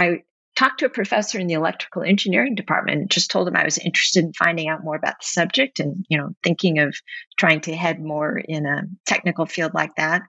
I 0.01 0.23
talked 0.57 0.81
to 0.81 0.87
a 0.87 0.91
professor 0.91 1.39
in 1.39 1.47
the 1.47 1.55
electrical 1.55 2.03
engineering 2.03 2.55
department 2.55 3.01
and 3.01 3.11
just 3.11 3.31
told 3.31 3.47
him 3.47 3.57
I 3.57 3.65
was 3.65 3.79
interested 3.79 4.25
in 4.25 4.33
finding 4.33 4.69
out 4.69 4.83
more 4.83 4.97
about 4.97 5.21
the 5.21 5.27
subject 5.27 5.79
and, 5.79 6.05
you 6.09 6.19
know, 6.19 6.31
thinking 6.43 6.79
of 6.79 6.97
trying 7.39 7.61
to 7.63 7.77
head 7.77 8.01
more 8.01 8.37
in 8.39 8.67
a 8.67 8.83
technical 9.07 9.47
field 9.47 9.75
like 9.75 9.95
that. 9.97 10.23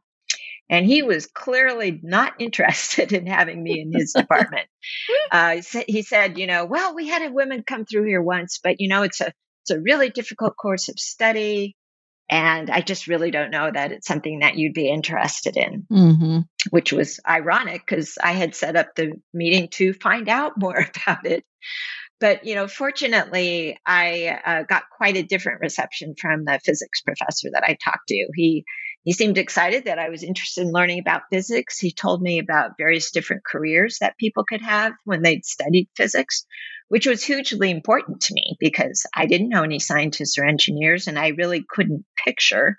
And 0.69 0.85
he 0.85 1.03
was 1.03 1.25
clearly 1.25 1.99
not 2.03 2.33
interested 2.39 3.13
in 3.13 3.25
having 3.25 3.61
me 3.63 3.81
in 3.81 3.91
his 3.93 4.13
department. 4.17 4.67
Uh, 5.31 5.61
he 5.87 6.01
said, 6.01 6.37
you 6.37 6.47
know, 6.47 6.65
well, 6.65 6.93
we 6.95 7.07
had 7.07 7.23
a 7.23 7.31
woman 7.31 7.63
come 7.65 7.85
through 7.85 8.05
here 8.05 8.21
once, 8.21 8.59
but 8.61 8.79
you 8.79 8.89
know, 8.89 9.03
it's 9.03 9.21
a 9.21 9.31
it's 9.63 9.71
a 9.71 9.79
really 9.79 10.09
difficult 10.09 10.57
course 10.57 10.89
of 10.89 10.97
study. 10.97 11.75
And 12.31 12.69
I 12.69 12.79
just 12.79 13.07
really 13.07 13.29
don't 13.29 13.51
know 13.51 13.69
that 13.69 13.91
it's 13.91 14.07
something 14.07 14.39
that 14.39 14.55
you'd 14.55 14.73
be 14.73 14.89
interested 14.89 15.57
in, 15.57 15.85
mm-hmm. 15.91 16.39
which 16.69 16.93
was 16.93 17.19
ironic 17.27 17.83
because 17.85 18.17
I 18.23 18.31
had 18.31 18.55
set 18.55 18.77
up 18.77 18.95
the 18.95 19.11
meeting 19.33 19.67
to 19.73 19.93
find 19.93 20.29
out 20.29 20.53
more 20.57 20.77
about 20.95 21.25
it. 21.25 21.43
But, 22.21 22.45
you 22.45 22.55
know, 22.55 22.67
fortunately, 22.67 23.77
I 23.85 24.39
uh, 24.45 24.63
got 24.63 24.83
quite 24.95 25.17
a 25.17 25.23
different 25.23 25.59
reception 25.59 26.13
from 26.19 26.45
the 26.45 26.59
physics 26.63 27.01
professor 27.01 27.49
that 27.51 27.63
I 27.63 27.77
talked 27.83 28.07
to. 28.07 28.27
He 28.35 28.63
he 29.03 29.13
seemed 29.13 29.37
excited 29.37 29.85
that 29.85 29.99
I 29.99 30.09
was 30.09 30.23
interested 30.23 30.61
in 30.61 30.71
learning 30.71 30.99
about 30.99 31.23
physics. 31.31 31.79
He 31.79 31.91
told 31.91 32.21
me 32.21 32.39
about 32.39 32.77
various 32.77 33.11
different 33.11 33.43
careers 33.43 33.97
that 33.99 34.17
people 34.17 34.43
could 34.43 34.61
have 34.61 34.93
when 35.05 35.23
they'd 35.23 35.43
studied 35.43 35.89
physics, 35.95 36.45
which 36.87 37.07
was 37.07 37.23
hugely 37.23 37.71
important 37.71 38.21
to 38.21 38.33
me 38.33 38.55
because 38.59 39.05
I 39.15 39.25
didn't 39.25 39.49
know 39.49 39.63
any 39.63 39.79
scientists 39.79 40.37
or 40.37 40.45
engineers, 40.45 41.07
and 41.07 41.17
I 41.17 41.29
really 41.29 41.63
couldn't 41.67 42.05
picture 42.23 42.77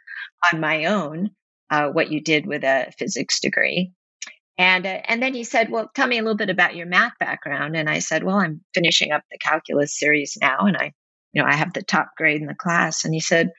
on 0.53 0.61
my 0.61 0.85
own 0.85 1.31
uh, 1.71 1.89
what 1.89 2.13
you 2.13 2.21
did 2.21 2.47
with 2.47 2.63
a 2.63 2.93
physics 2.99 3.41
degree. 3.41 3.93
And 4.59 4.87
uh, 4.87 5.01
and 5.09 5.21
then 5.21 5.35
he 5.35 5.43
said, 5.43 5.71
"Well, 5.71 5.91
tell 5.93 6.07
me 6.07 6.19
a 6.19 6.23
little 6.23 6.37
bit 6.37 6.51
about 6.51 6.77
your 6.77 6.87
math 6.87 7.15
background." 7.19 7.75
And 7.75 7.89
I 7.89 7.99
said, 7.99 8.23
"Well, 8.23 8.37
I'm 8.37 8.61
finishing 8.75 9.11
up 9.11 9.23
the 9.31 9.39
calculus 9.39 9.99
series 9.99 10.37
now, 10.41 10.67
and 10.67 10.77
I, 10.77 10.93
you 11.33 11.43
know, 11.43 11.49
I 11.49 11.55
have 11.55 11.73
the 11.73 11.83
top 11.83 12.11
grade 12.17 12.41
in 12.41 12.47
the 12.47 12.55
class." 12.55 13.05
And 13.05 13.15
he 13.15 13.21
said, 13.21 13.51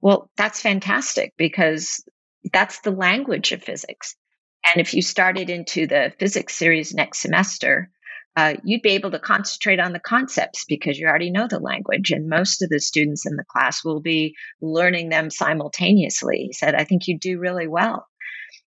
"Well, 0.00 0.30
that's 0.36 0.60
fantastic 0.60 1.34
because 1.36 2.04
that's 2.52 2.80
the 2.80 2.90
language 2.90 3.52
of 3.52 3.62
physics. 3.62 4.16
And 4.64 4.80
if 4.80 4.94
you 4.94 5.02
started 5.02 5.50
into 5.50 5.86
the 5.86 6.12
physics 6.18 6.56
series 6.56 6.94
next 6.94 7.20
semester, 7.20 7.90
uh, 8.36 8.54
you'd 8.64 8.82
be 8.82 8.90
able 8.90 9.10
to 9.10 9.18
concentrate 9.18 9.80
on 9.80 9.92
the 9.92 10.00
concepts 10.00 10.64
because 10.68 10.98
you 10.98 11.06
already 11.06 11.30
know 11.30 11.48
the 11.48 11.58
language. 11.58 12.10
And 12.10 12.28
most 12.28 12.62
of 12.62 12.68
the 12.68 12.78
students 12.78 13.26
in 13.26 13.36
the 13.36 13.44
class 13.50 13.84
will 13.84 14.00
be 14.00 14.34
learning 14.60 15.08
them 15.08 15.30
simultaneously. 15.30 16.44
He 16.46 16.52
said, 16.52 16.74
I 16.74 16.84
think 16.84 17.06
you 17.06 17.18
do 17.18 17.38
really 17.38 17.66
well. 17.66 18.06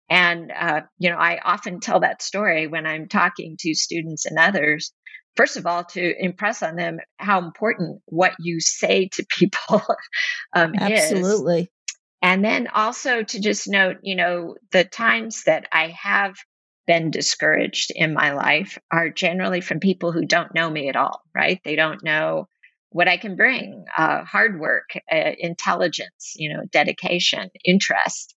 And, 0.10 0.52
uh, 0.52 0.82
you 1.00 1.10
know, 1.10 1.18
I 1.18 1.40
often 1.44 1.80
tell 1.80 2.02
that 2.02 2.22
story 2.22 2.68
when 2.68 2.86
I'm 2.86 3.08
talking 3.08 3.58
to 3.60 3.74
students 3.74 4.26
and 4.26 4.38
others. 4.38 4.94
First 5.38 5.56
of 5.56 5.66
all, 5.66 5.84
to 5.86 6.24
impress 6.24 6.64
on 6.64 6.76
them 6.76 7.00
how 7.18 7.40
important 7.40 8.02
what 8.06 8.34
you 8.40 8.60
say 8.60 9.10
to 9.14 9.26
people 9.30 9.82
um, 10.54 10.74
Absolutely. 10.76 11.62
Is. 11.62 11.68
And 12.22 12.44
then 12.44 12.68
also 12.68 13.24
to 13.24 13.40
just 13.40 13.68
note, 13.68 13.98
you 14.02 14.16
know, 14.16 14.56
the 14.72 14.84
times 14.84 15.44
that 15.44 15.68
I 15.72 15.96
have 16.02 16.36
been 16.88 17.12
discouraged 17.12 17.92
in 17.94 18.14
my 18.14 18.32
life 18.32 18.78
are 18.92 19.10
generally 19.10 19.62
from 19.62 19.80
people 19.80 20.12
who 20.12 20.26
don't 20.26 20.56
know 20.56 20.70
me 20.70 20.90
at 20.90 20.96
all, 20.96 21.22
right? 21.36 21.60
They 21.64 21.76
don't 21.76 22.04
know 22.04 22.48
what 22.90 23.08
I 23.08 23.18
can 23.18 23.36
bring 23.36 23.86
uh, 23.96 24.24
hard 24.24 24.60
work, 24.60 24.90
uh, 25.12 25.32
intelligence, 25.38 26.34
you 26.38 26.54
know, 26.54 26.64
dedication, 26.72 27.50
interest. 27.64 28.34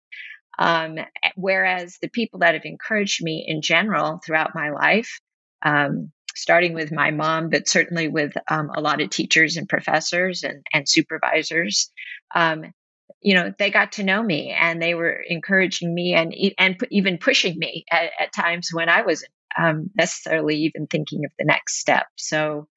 Um, 0.58 0.98
whereas 1.36 1.96
the 2.02 2.10
people 2.10 2.40
that 2.40 2.54
have 2.54 2.64
encouraged 2.64 3.22
me 3.22 3.44
in 3.46 3.62
general 3.62 4.20
throughout 4.24 4.54
my 4.54 4.70
life, 4.70 5.20
um, 5.62 6.12
starting 6.36 6.74
with 6.74 6.92
my 6.92 7.10
mom, 7.10 7.50
but 7.50 7.68
certainly 7.68 8.08
with 8.08 8.32
um, 8.48 8.70
a 8.74 8.80
lot 8.80 9.00
of 9.00 9.10
teachers 9.10 9.56
and 9.56 9.68
professors 9.68 10.42
and, 10.42 10.64
and 10.72 10.88
supervisors, 10.88 11.90
um, 12.34 12.72
you 13.20 13.34
know 13.34 13.52
they 13.58 13.70
got 13.70 13.92
to 13.92 14.04
know 14.04 14.22
me 14.22 14.50
and 14.50 14.80
they 14.80 14.94
were 14.94 15.12
encouraging 15.28 15.92
me 15.92 16.14
and 16.14 16.34
and 16.58 16.76
even 16.90 17.18
pushing 17.18 17.58
me 17.58 17.84
at, 17.90 18.10
at 18.18 18.32
times 18.32 18.70
when 18.72 18.88
I 18.88 19.02
wasn't 19.02 19.32
um, 19.58 19.90
necessarily 19.94 20.56
even 20.56 20.86
thinking 20.86 21.24
of 21.24 21.32
the 21.38 21.44
next 21.44 21.78
step. 21.78 22.06
So 22.16 22.68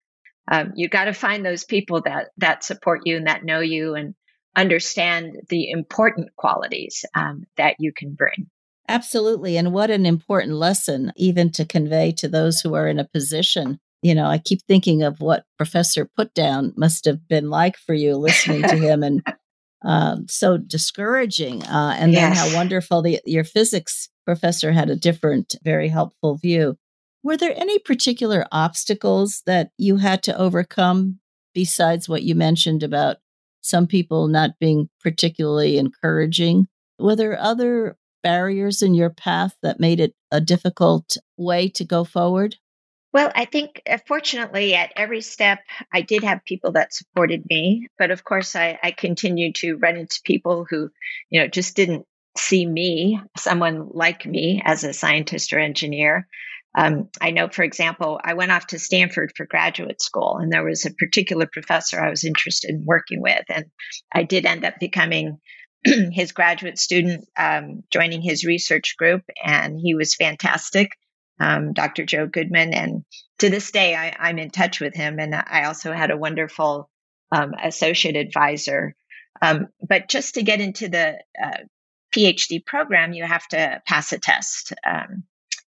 um, 0.52 0.74
you 0.76 0.90
got 0.90 1.06
to 1.06 1.14
find 1.14 1.46
those 1.46 1.64
people 1.64 2.02
that 2.02 2.30
that 2.38 2.64
support 2.64 3.02
you 3.06 3.18
and 3.18 3.28
that 3.28 3.46
know 3.46 3.60
you 3.60 3.96
and 3.96 4.16
understand 4.56 5.36
the 5.50 5.70
important 5.70 6.36
qualities 6.36 7.06
um, 7.16 7.46
that 7.58 7.76
you 7.80 7.92
can 7.96 8.14
bring. 8.14 8.50
Absolutely, 8.88 9.58
and 9.58 9.72
what 9.72 9.90
an 9.90 10.06
important 10.06 10.56
lesson 10.56 11.14
even 11.16 11.52
to 11.52 11.66
convey 11.66 12.12
to 12.14 12.28
those 12.28 12.60
who 12.60 12.74
are 12.74 12.88
in 12.88 13.00
a 13.00 13.08
position. 13.08 13.80
You 14.02 14.14
know, 14.14 14.26
I 14.26 14.38
keep 14.38 14.62
thinking 14.68 15.04
of 15.04 15.22
what 15.22 15.46
Professor 15.58 16.10
Putdown 16.18 16.74
must 16.76 17.06
have 17.06 17.28
been 17.28 17.50
like 17.50 17.78
for 17.78 17.94
you 17.94 18.18
listening 18.18 18.64
to 18.64 18.76
him 18.76 19.02
and 19.02 19.26
um, 19.84 20.28
so 20.28 20.58
discouraging. 20.58 21.64
Uh, 21.64 21.96
and 21.98 22.12
yes. 22.12 22.22
then 22.22 22.36
how 22.36 22.58
wonderful 22.58 23.02
the, 23.02 23.22
your 23.26 23.46
physics 23.46 24.10
professor 24.26 24.72
had 24.74 24.90
a 24.90 24.96
different, 24.96 25.56
very 25.64 25.88
helpful 25.88 26.36
view. 26.36 26.78
Were 27.24 27.38
there 27.38 27.54
any 27.56 27.80
particular 27.80 28.46
obstacles 28.52 29.44
that 29.46 29.72
you 29.78 29.98
had 29.98 30.24
to 30.24 30.38
overcome 30.38 31.20
besides 31.54 32.10
what 32.10 32.24
you 32.24 32.36
mentioned 32.36 32.84
about 32.84 33.18
some 33.62 33.88
people 33.88 34.28
not 34.28 34.60
being 34.60 34.90
particularly 35.02 35.78
encouraging? 35.78 36.68
Were 37.00 37.16
there 37.16 37.40
other 37.40 37.98
barriers 38.24 38.82
in 38.82 38.94
your 38.94 39.10
path 39.10 39.56
that 39.62 39.80
made 39.80 40.00
it 40.00 40.16
a 40.32 40.42
difficult 40.42 41.18
way 41.38 41.70
to 41.70 41.84
go 41.84 42.04
forward? 42.04 42.56
Well, 43.14 43.32
I 43.36 43.46
think 43.46 43.82
uh, 43.88 44.00
fortunately 44.08 44.74
at 44.74 44.92
every 44.96 45.22
step, 45.22 45.60
I 45.94 46.02
did 46.02 46.24
have 46.24 46.44
people 46.46 46.72
that 46.72 46.96
supported 46.96 47.44
me. 47.48 47.88
But 48.00 48.10
of 48.10 48.24
course, 48.24 48.56
I, 48.56 48.80
I 48.82 48.92
continued 48.92 49.56
to 49.56 49.76
run 49.76 49.98
into 49.98 50.20
people 50.26 50.66
who, 50.68 50.90
you 51.30 51.42
know, 51.42 51.48
just 51.48 51.76
didn't 51.76 52.08
see 52.36 52.66
me, 52.66 53.22
someone 53.38 53.90
like 53.92 54.26
me 54.26 54.64
as 54.66 54.84
a 54.84 54.94
scientist 54.94 55.54
or 55.54 55.60
engineer. 55.60 56.28
Um, 56.76 57.10
I 57.22 57.30
know, 57.30 57.50
for 57.50 57.62
example, 57.62 58.20
I 58.24 58.34
went 58.34 58.52
off 58.52 58.66
to 58.68 58.80
Stanford 58.80 59.32
for 59.38 59.46
graduate 59.46 60.02
school, 60.02 60.38
and 60.38 60.52
there 60.52 60.66
was 60.66 60.86
a 60.86 60.94
particular 60.94 61.46
professor 61.46 62.02
I 62.02 62.10
was 62.10 62.24
interested 62.24 62.72
in 62.72 62.84
working 62.84 63.22
with. 63.22 63.44
And 63.48 63.66
I 64.12 64.24
did 64.24 64.48
end 64.48 64.66
up 64.66 64.80
becoming 64.80 65.38
his 66.12 66.32
graduate 66.32 66.78
student, 66.78 67.28
um, 67.38 67.84
joining 67.92 68.22
his 68.22 68.46
research 68.46 68.96
group, 68.98 69.24
and 69.44 69.80
he 69.80 69.96
was 69.96 70.16
fantastic 70.16 70.92
um, 71.40 71.74
Dr. 71.74 72.06
Joe 72.06 72.28
Goodman. 72.28 72.74
And 72.74 73.06
to 73.40 73.50
this 73.50 73.72
day, 73.72 73.96
I, 73.96 74.30
am 74.30 74.40
in 74.40 74.50
touch 74.50 74.80
with 74.80 74.96
him. 74.96 75.20
And 75.20 75.36
I 75.36 75.66
also 75.66 75.94
had 75.94 76.12
a 76.12 76.18
wonderful 76.18 76.90
um, 77.32 77.54
associate 77.62 78.16
advisor. 78.16 78.96
Um, 79.42 79.68
but 79.88 80.08
just 80.08 80.36
to 80.36 80.44
get 80.44 80.62
into 80.62 80.90
the 80.90 81.18
uh, 81.44 81.58
PhD 82.16 82.66
program, 82.66 83.14
you 83.14 83.24
have 83.24 83.48
to 83.50 83.82
pass 83.88 84.14
a 84.14 84.20
test 84.20 84.74
um, 84.86 85.24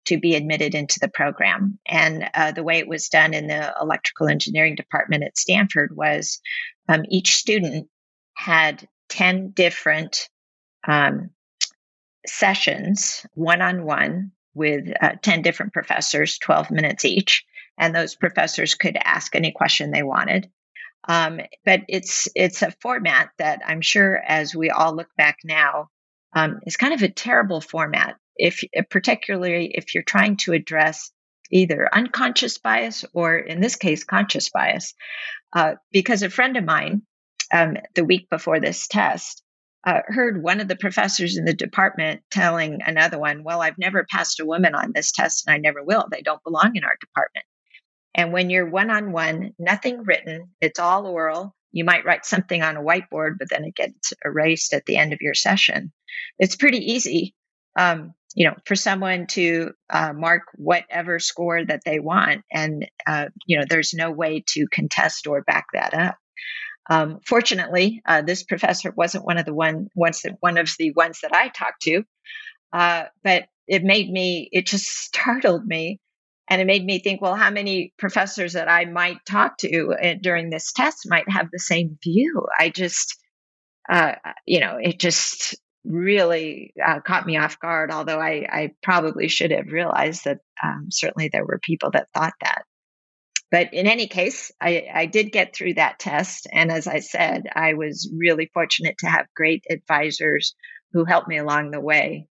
to 0.05 0.19
be 0.19 0.35
admitted 0.35 0.75
into 0.75 0.99
the 0.99 1.07
program. 1.07 1.79
And 1.85 2.29
uh, 2.33 2.51
the 2.51 2.63
way 2.63 2.77
it 2.77 2.87
was 2.87 3.09
done 3.09 3.33
in 3.33 3.47
the 3.47 3.73
electrical 3.81 4.27
engineering 4.27 4.75
department 4.75 5.23
at 5.23 5.37
Stanford 5.37 5.95
was 5.95 6.39
um, 6.87 7.01
each 7.09 7.35
student 7.35 7.87
had 8.35 8.87
10 9.09 9.51
different 9.51 10.29
um, 10.87 11.31
sessions 12.25 13.25
one 13.33 13.61
on 13.61 13.85
one 13.85 14.31
with 14.53 14.91
uh, 15.01 15.13
10 15.21 15.41
different 15.41 15.73
professors, 15.73 16.37
12 16.39 16.71
minutes 16.71 17.05
each. 17.05 17.45
And 17.77 17.93
those 17.93 18.15
professors 18.15 18.75
could 18.75 18.97
ask 19.01 19.35
any 19.35 19.51
question 19.51 19.91
they 19.91 20.03
wanted. 20.03 20.49
Um, 21.07 21.39
but 21.65 21.81
it's 21.87 22.27
it's 22.35 22.61
a 22.61 22.73
format 22.81 23.29
that 23.37 23.61
I'm 23.65 23.81
sure, 23.81 24.17
as 24.17 24.55
we 24.55 24.71
all 24.71 24.95
look 24.95 25.09
back 25.17 25.37
now, 25.43 25.89
um, 26.33 26.59
is 26.65 26.77
kind 26.77 26.93
of 26.93 27.03
a 27.03 27.09
terrible 27.09 27.61
format. 27.61 28.15
If 28.37 28.63
particularly 28.89 29.71
if 29.75 29.93
you're 29.93 30.03
trying 30.03 30.37
to 30.37 30.53
address 30.53 31.11
either 31.51 31.87
unconscious 31.93 32.57
bias 32.57 33.05
or, 33.13 33.37
in 33.37 33.61
this 33.61 33.75
case, 33.75 34.03
conscious 34.03 34.49
bias, 34.49 34.95
uh, 35.53 35.75
because 35.91 36.23
a 36.23 36.29
friend 36.29 36.57
of 36.57 36.63
mine, 36.63 37.03
um, 37.55 37.77
the 37.93 38.03
week 38.03 38.29
before 38.29 38.59
this 38.59 38.87
test, 38.87 39.41
uh, 39.85 40.01
heard 40.07 40.43
one 40.43 40.59
of 40.59 40.67
the 40.67 40.75
professors 40.75 41.37
in 41.37 41.45
the 41.45 41.53
department 41.53 42.21
telling 42.29 42.81
another 42.85 43.17
one, 43.17 43.43
Well, 43.43 43.61
I've 43.61 43.77
never 43.77 44.05
passed 44.09 44.39
a 44.41 44.45
woman 44.45 44.75
on 44.75 44.91
this 44.93 45.11
test 45.11 45.47
and 45.47 45.53
I 45.53 45.57
never 45.57 45.81
will. 45.81 46.05
They 46.11 46.21
don't 46.21 46.43
belong 46.43 46.75
in 46.75 46.83
our 46.83 46.97
department. 46.99 47.45
And 48.13 48.33
when 48.33 48.49
you're 48.49 48.69
one 48.69 48.89
on 48.89 49.11
one, 49.11 49.53
nothing 49.57 50.03
written, 50.03 50.49
it's 50.59 50.79
all 50.79 51.05
oral. 51.07 51.55
You 51.71 51.85
might 51.85 52.05
write 52.05 52.25
something 52.25 52.61
on 52.61 52.77
a 52.77 52.81
whiteboard, 52.81 53.37
but 53.39 53.49
then 53.49 53.63
it 53.63 53.75
gets 53.75 54.11
erased 54.23 54.73
at 54.73 54.85
the 54.85 54.97
end 54.97 55.13
of 55.13 55.19
your 55.21 55.33
session. 55.33 55.93
It's 56.39 56.55
pretty 56.55 56.93
easy, 56.93 57.35
um, 57.77 58.13
you 58.33 58.47
know, 58.47 58.55
for 58.65 58.75
someone 58.75 59.27
to 59.27 59.71
uh, 59.89 60.13
mark 60.13 60.43
whatever 60.55 61.19
score 61.19 61.63
that 61.63 61.81
they 61.85 61.99
want, 61.99 62.43
and 62.51 62.89
uh, 63.05 63.27
you 63.45 63.59
know, 63.59 63.65
there's 63.69 63.93
no 63.93 64.11
way 64.11 64.43
to 64.47 64.67
contest 64.71 65.27
or 65.27 65.41
back 65.41 65.65
that 65.73 65.93
up. 65.93 66.15
Um, 66.89 67.19
fortunately, 67.25 68.01
uh, 68.05 68.21
this 68.21 68.43
professor 68.43 68.91
wasn't 68.91 69.25
one 69.25 69.37
of 69.37 69.45
the 69.45 69.53
one 69.53 69.89
ones 69.95 70.21
that 70.21 70.37
one 70.39 70.57
of 70.57 70.69
the 70.77 70.91
ones 70.91 71.19
that 71.21 71.33
I 71.33 71.49
talked 71.49 71.81
to, 71.83 72.03
uh, 72.71 73.05
but 73.23 73.45
it 73.67 73.83
made 73.83 74.09
me. 74.11 74.49
It 74.51 74.67
just 74.67 74.87
startled 75.05 75.65
me, 75.65 75.99
and 76.49 76.61
it 76.61 76.67
made 76.67 76.85
me 76.85 76.99
think. 76.99 77.21
Well, 77.21 77.35
how 77.35 77.49
many 77.49 77.93
professors 77.97 78.53
that 78.53 78.69
I 78.69 78.85
might 78.85 79.17
talk 79.25 79.57
to 79.59 79.95
uh, 80.01 80.13
during 80.21 80.49
this 80.49 80.71
test 80.73 81.07
might 81.09 81.29
have 81.29 81.49
the 81.51 81.59
same 81.59 81.97
view? 82.03 82.45
I 82.59 82.69
just, 82.69 83.17
uh, 83.89 84.13
you 84.45 84.59
know, 84.59 84.77
it 84.81 84.99
just 84.99 85.55
really 85.83 86.73
uh, 86.83 86.99
caught 86.99 87.25
me 87.25 87.37
off 87.37 87.59
guard. 87.59 87.91
Although 87.91 88.19
I, 88.19 88.45
I 88.51 88.71
probably 88.83 89.27
should 89.27 89.51
have 89.51 89.71
realized 89.71 90.25
that 90.25 90.39
um, 90.63 90.87
certainly 90.89 91.29
there 91.31 91.45
were 91.45 91.59
people 91.61 91.91
that 91.91 92.09
thought 92.13 92.33
that. 92.41 92.63
But 93.55 93.73
in 93.73 93.87
any 93.87 94.07
case, 94.07 94.51
I, 94.59 94.85
I 94.93 95.05
did 95.05 95.31
get 95.31 95.55
through 95.55 95.75
that 95.75 95.97
test. 95.97 96.45
And 96.51 96.69
as 96.69 96.87
I 96.87 96.99
said, 96.99 97.43
I 97.55 97.75
was 97.75 98.11
really 98.13 98.51
fortunate 98.53 98.97
to 98.97 99.07
have 99.07 99.33
great 99.33 99.63
advisors 99.69 100.53
who 100.91 101.05
helped 101.05 101.29
me 101.29 101.37
along 101.37 101.71
the 101.71 101.79
way. 101.79 102.27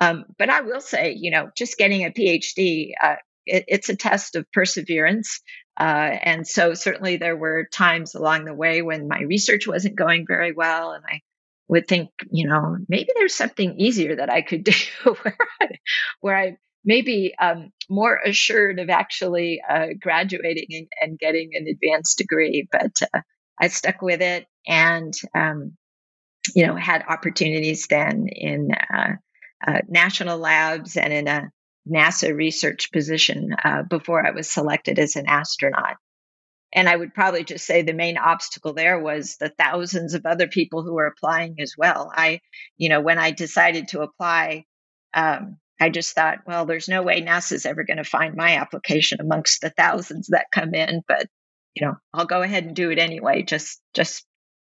Um, 0.00 0.24
but 0.36 0.50
I 0.50 0.62
will 0.62 0.80
say, 0.80 1.14
you 1.16 1.30
know, 1.30 1.48
just 1.56 1.78
getting 1.78 2.04
a 2.04 2.10
PhD, 2.10 2.90
uh, 3.00 3.14
it, 3.46 3.66
it's 3.68 3.88
a 3.88 3.94
test 3.94 4.34
of 4.34 4.50
perseverance. 4.50 5.42
Uh, 5.78 6.10
and 6.20 6.44
so 6.44 6.74
certainly 6.74 7.18
there 7.18 7.36
were 7.36 7.68
times 7.72 8.16
along 8.16 8.44
the 8.44 8.52
way 8.52 8.82
when 8.82 9.06
my 9.06 9.20
research 9.20 9.68
wasn't 9.68 9.94
going 9.94 10.24
very 10.26 10.50
well. 10.50 10.90
And 10.90 11.04
I 11.08 11.20
would 11.68 11.86
think, 11.86 12.10
you 12.32 12.48
know, 12.48 12.78
maybe 12.88 13.10
there's 13.14 13.36
something 13.36 13.78
easier 13.78 14.16
that 14.16 14.28
I 14.28 14.42
could 14.42 14.64
do 14.64 14.72
where 15.22 15.38
I, 15.60 15.68
where 16.18 16.36
I 16.36 16.56
maybe 16.84 17.34
um, 17.40 17.70
more 17.88 18.20
assured 18.24 18.78
of 18.78 18.90
actually 18.90 19.60
uh, 19.68 19.88
graduating 20.00 20.66
and, 20.70 20.88
and, 21.00 21.18
getting 21.18 21.50
an 21.54 21.66
advanced 21.66 22.18
degree. 22.18 22.68
But 22.70 22.92
uh, 23.14 23.20
I 23.60 23.68
stuck 23.68 24.02
with 24.02 24.20
it 24.20 24.46
and, 24.66 25.12
um, 25.34 25.76
you 26.54 26.66
know, 26.66 26.76
had 26.76 27.04
opportunities 27.08 27.86
then 27.88 28.26
in 28.28 28.70
uh, 28.72 29.12
uh 29.66 29.80
national 29.88 30.38
labs 30.38 30.96
and 30.96 31.12
in 31.12 31.26
a 31.26 31.50
NASA 31.88 32.34
research 32.34 32.90
position 32.92 33.54
uh, 33.62 33.82
before 33.82 34.26
I 34.26 34.30
was 34.30 34.50
selected 34.50 34.98
as 34.98 35.16
an 35.16 35.26
astronaut. 35.26 35.96
And 36.72 36.88
I 36.88 36.96
would 36.96 37.14
probably 37.14 37.44
just 37.44 37.66
say 37.66 37.82
the 37.82 37.92
main 37.92 38.18
obstacle 38.18 38.72
there 38.72 38.98
was 38.98 39.36
the 39.38 39.50
thousands 39.50 40.14
of 40.14 40.26
other 40.26 40.48
people 40.48 40.82
who 40.82 40.94
were 40.94 41.06
applying 41.06 41.56
as 41.60 41.74
well. 41.78 42.10
I, 42.12 42.40
you 42.76 42.88
know, 42.88 43.00
when 43.00 43.18
I 43.18 43.30
decided 43.30 43.88
to 43.88 44.00
apply, 44.00 44.64
um, 45.14 45.58
I 45.80 45.90
just 45.90 46.14
thought, 46.14 46.38
well, 46.46 46.66
there's 46.66 46.88
no 46.88 47.02
way 47.02 47.20
NASA's 47.20 47.66
ever 47.66 47.84
going 47.84 47.96
to 47.96 48.04
find 48.04 48.34
my 48.36 48.56
application 48.56 49.20
amongst 49.20 49.60
the 49.60 49.70
thousands 49.70 50.28
that 50.28 50.46
come 50.52 50.74
in, 50.74 51.02
but 51.08 51.26
you 51.74 51.86
know, 51.86 51.94
I'll 52.12 52.26
go 52.26 52.42
ahead 52.42 52.64
and 52.64 52.76
do 52.76 52.90
it 52.90 52.98
anyway, 52.98 53.42
just 53.42 53.80
just 53.94 54.24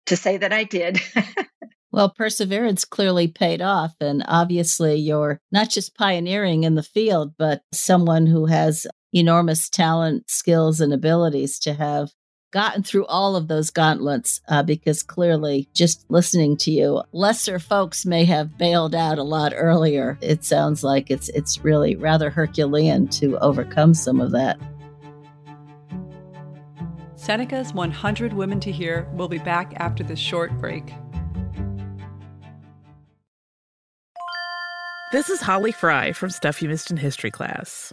to 0.07 0.17
say 0.17 0.37
that 0.37 0.53
I 0.53 0.65
did. 0.65 1.01
well, 1.93 2.11
perseverance 2.11 2.85
clearly 2.85 3.29
paid 3.29 3.63
off, 3.63 3.95
and 4.01 4.25
obviously 4.27 4.97
you're 4.97 5.41
not 5.53 5.71
just 5.71 5.95
pioneering 5.95 6.65
in 6.65 6.75
the 6.75 6.83
field, 6.83 7.35
but 7.39 7.63
someone 7.73 8.27
who 8.27 8.47
has 8.47 8.87
enormous 9.13 9.69
talent, 9.69 10.29
skills, 10.29 10.81
and 10.81 10.93
abilities 10.93 11.59
to 11.61 11.75
have 11.75 12.11
gotten 12.51 12.83
through 12.83 13.07
all 13.07 13.37
of 13.37 13.49
those 13.49 13.71
gauntlets 13.71 14.41
uh, 14.49 14.63
because 14.63 15.03
clearly, 15.03 15.69
just 15.75 16.05
listening 16.09 16.57
to 16.59 16.71
you, 16.71 17.03
lesser 17.13 17.59
folks 17.59 18.07
may 18.07 18.25
have 18.25 18.57
bailed 18.59 18.95
out 18.95 19.19
a 19.19 19.23
lot 19.23 19.53
earlier. 19.55 20.19
It 20.21 20.45
sounds 20.45 20.83
like 20.83 21.11
it's 21.11 21.29
it's 21.31 21.65
really 21.65 21.97
rather 21.97 22.31
Herculean 22.31 23.09
to 23.09 23.39
overcome 23.39 23.95
some 23.95 24.21
of 24.21 24.33
that. 24.33 24.59
Seneca's 27.17 27.75
100 27.75 28.33
Women 28.33 28.61
to 28.61 28.71
Hear 28.71 29.09
will 29.15 29.29
be 29.29 29.39
back 29.39 29.73
after 29.77 30.05
this 30.05 30.19
short 30.19 30.57
break. 30.59 30.93
This 35.13 35.31
is 35.31 35.41
Holly 35.41 35.73
Fry 35.73 36.13
from 36.13 36.31
Stuff 36.31 36.61
You 36.61 36.69
Missed 36.69 36.91
in 36.91 36.97
History 36.97 37.31
class. 37.31 37.93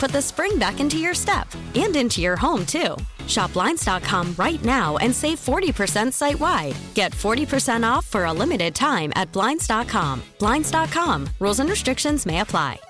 put 0.00 0.10
the 0.10 0.22
spring 0.22 0.58
back 0.58 0.80
into 0.80 0.96
your 0.96 1.14
step 1.14 1.46
and 1.74 1.94
into 1.94 2.20
your 2.20 2.36
home, 2.36 2.64
too. 2.66 2.96
Shop 3.26 3.52
Blinds.com 3.52 4.34
right 4.36 4.64
now 4.64 4.96
and 4.96 5.14
save 5.14 5.38
40% 5.38 6.12
site 6.12 6.40
wide. 6.40 6.74
Get 6.94 7.12
40% 7.12 7.88
off 7.88 8.06
for 8.06 8.24
a 8.24 8.32
limited 8.32 8.74
time 8.74 9.12
at 9.14 9.30
Blinds.com. 9.30 10.22
Blinds.com. 10.38 11.28
Rules 11.38 11.60
and 11.60 11.70
restrictions 11.70 12.26
may 12.26 12.40
apply. 12.40 12.80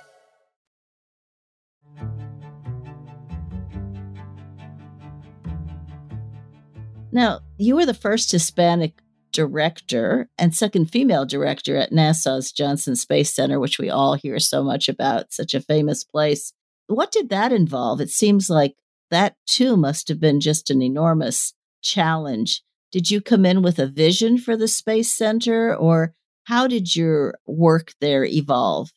Now, 7.13 7.41
you 7.59 7.75
were 7.75 7.87
the 7.87 7.93
first 7.93 8.31
Hispanic 8.31 9.03
director 9.33 10.29
and 10.39 10.55
second 10.55 10.87
female 10.87 11.27
director 11.27 11.77
at 11.77 11.91
NASA's 11.91 12.53
Johnson 12.53 12.95
Space 12.95 13.35
Center, 13.35 13.59
which 13.59 13.79
we 13.79 13.91
all 13.91 14.15
hear 14.15 14.39
so 14.39 14.63
much 14.63 14.89
about, 14.89 15.33
such 15.33 15.53
a 15.53 15.61
famous 15.61 16.05
place. 16.05 16.53
What 16.91 17.13
did 17.13 17.29
that 17.29 17.53
involve? 17.53 18.01
It 18.01 18.11
seems 18.11 18.51
like 18.51 18.75
that 19.11 19.37
too 19.47 19.77
must 19.77 20.09
have 20.09 20.19
been 20.19 20.41
just 20.41 20.71
an 20.71 20.83
enormous 20.83 21.55
challenge. 21.83 22.63
Did 22.91 23.13
you 23.13 23.21
come 23.21 23.47
in 23.47 23.63
with 23.63 23.79
a 23.79 23.87
vision 23.87 24.39
for 24.39 24.57
the 24.57 24.67
Space 24.67 25.13
Center, 25.13 25.75
or 25.75 26.15
how 26.45 26.67
did 26.67 26.97
your 26.97 27.39
work 27.47 27.93
there 28.01 28.25
evolve? 28.25 28.91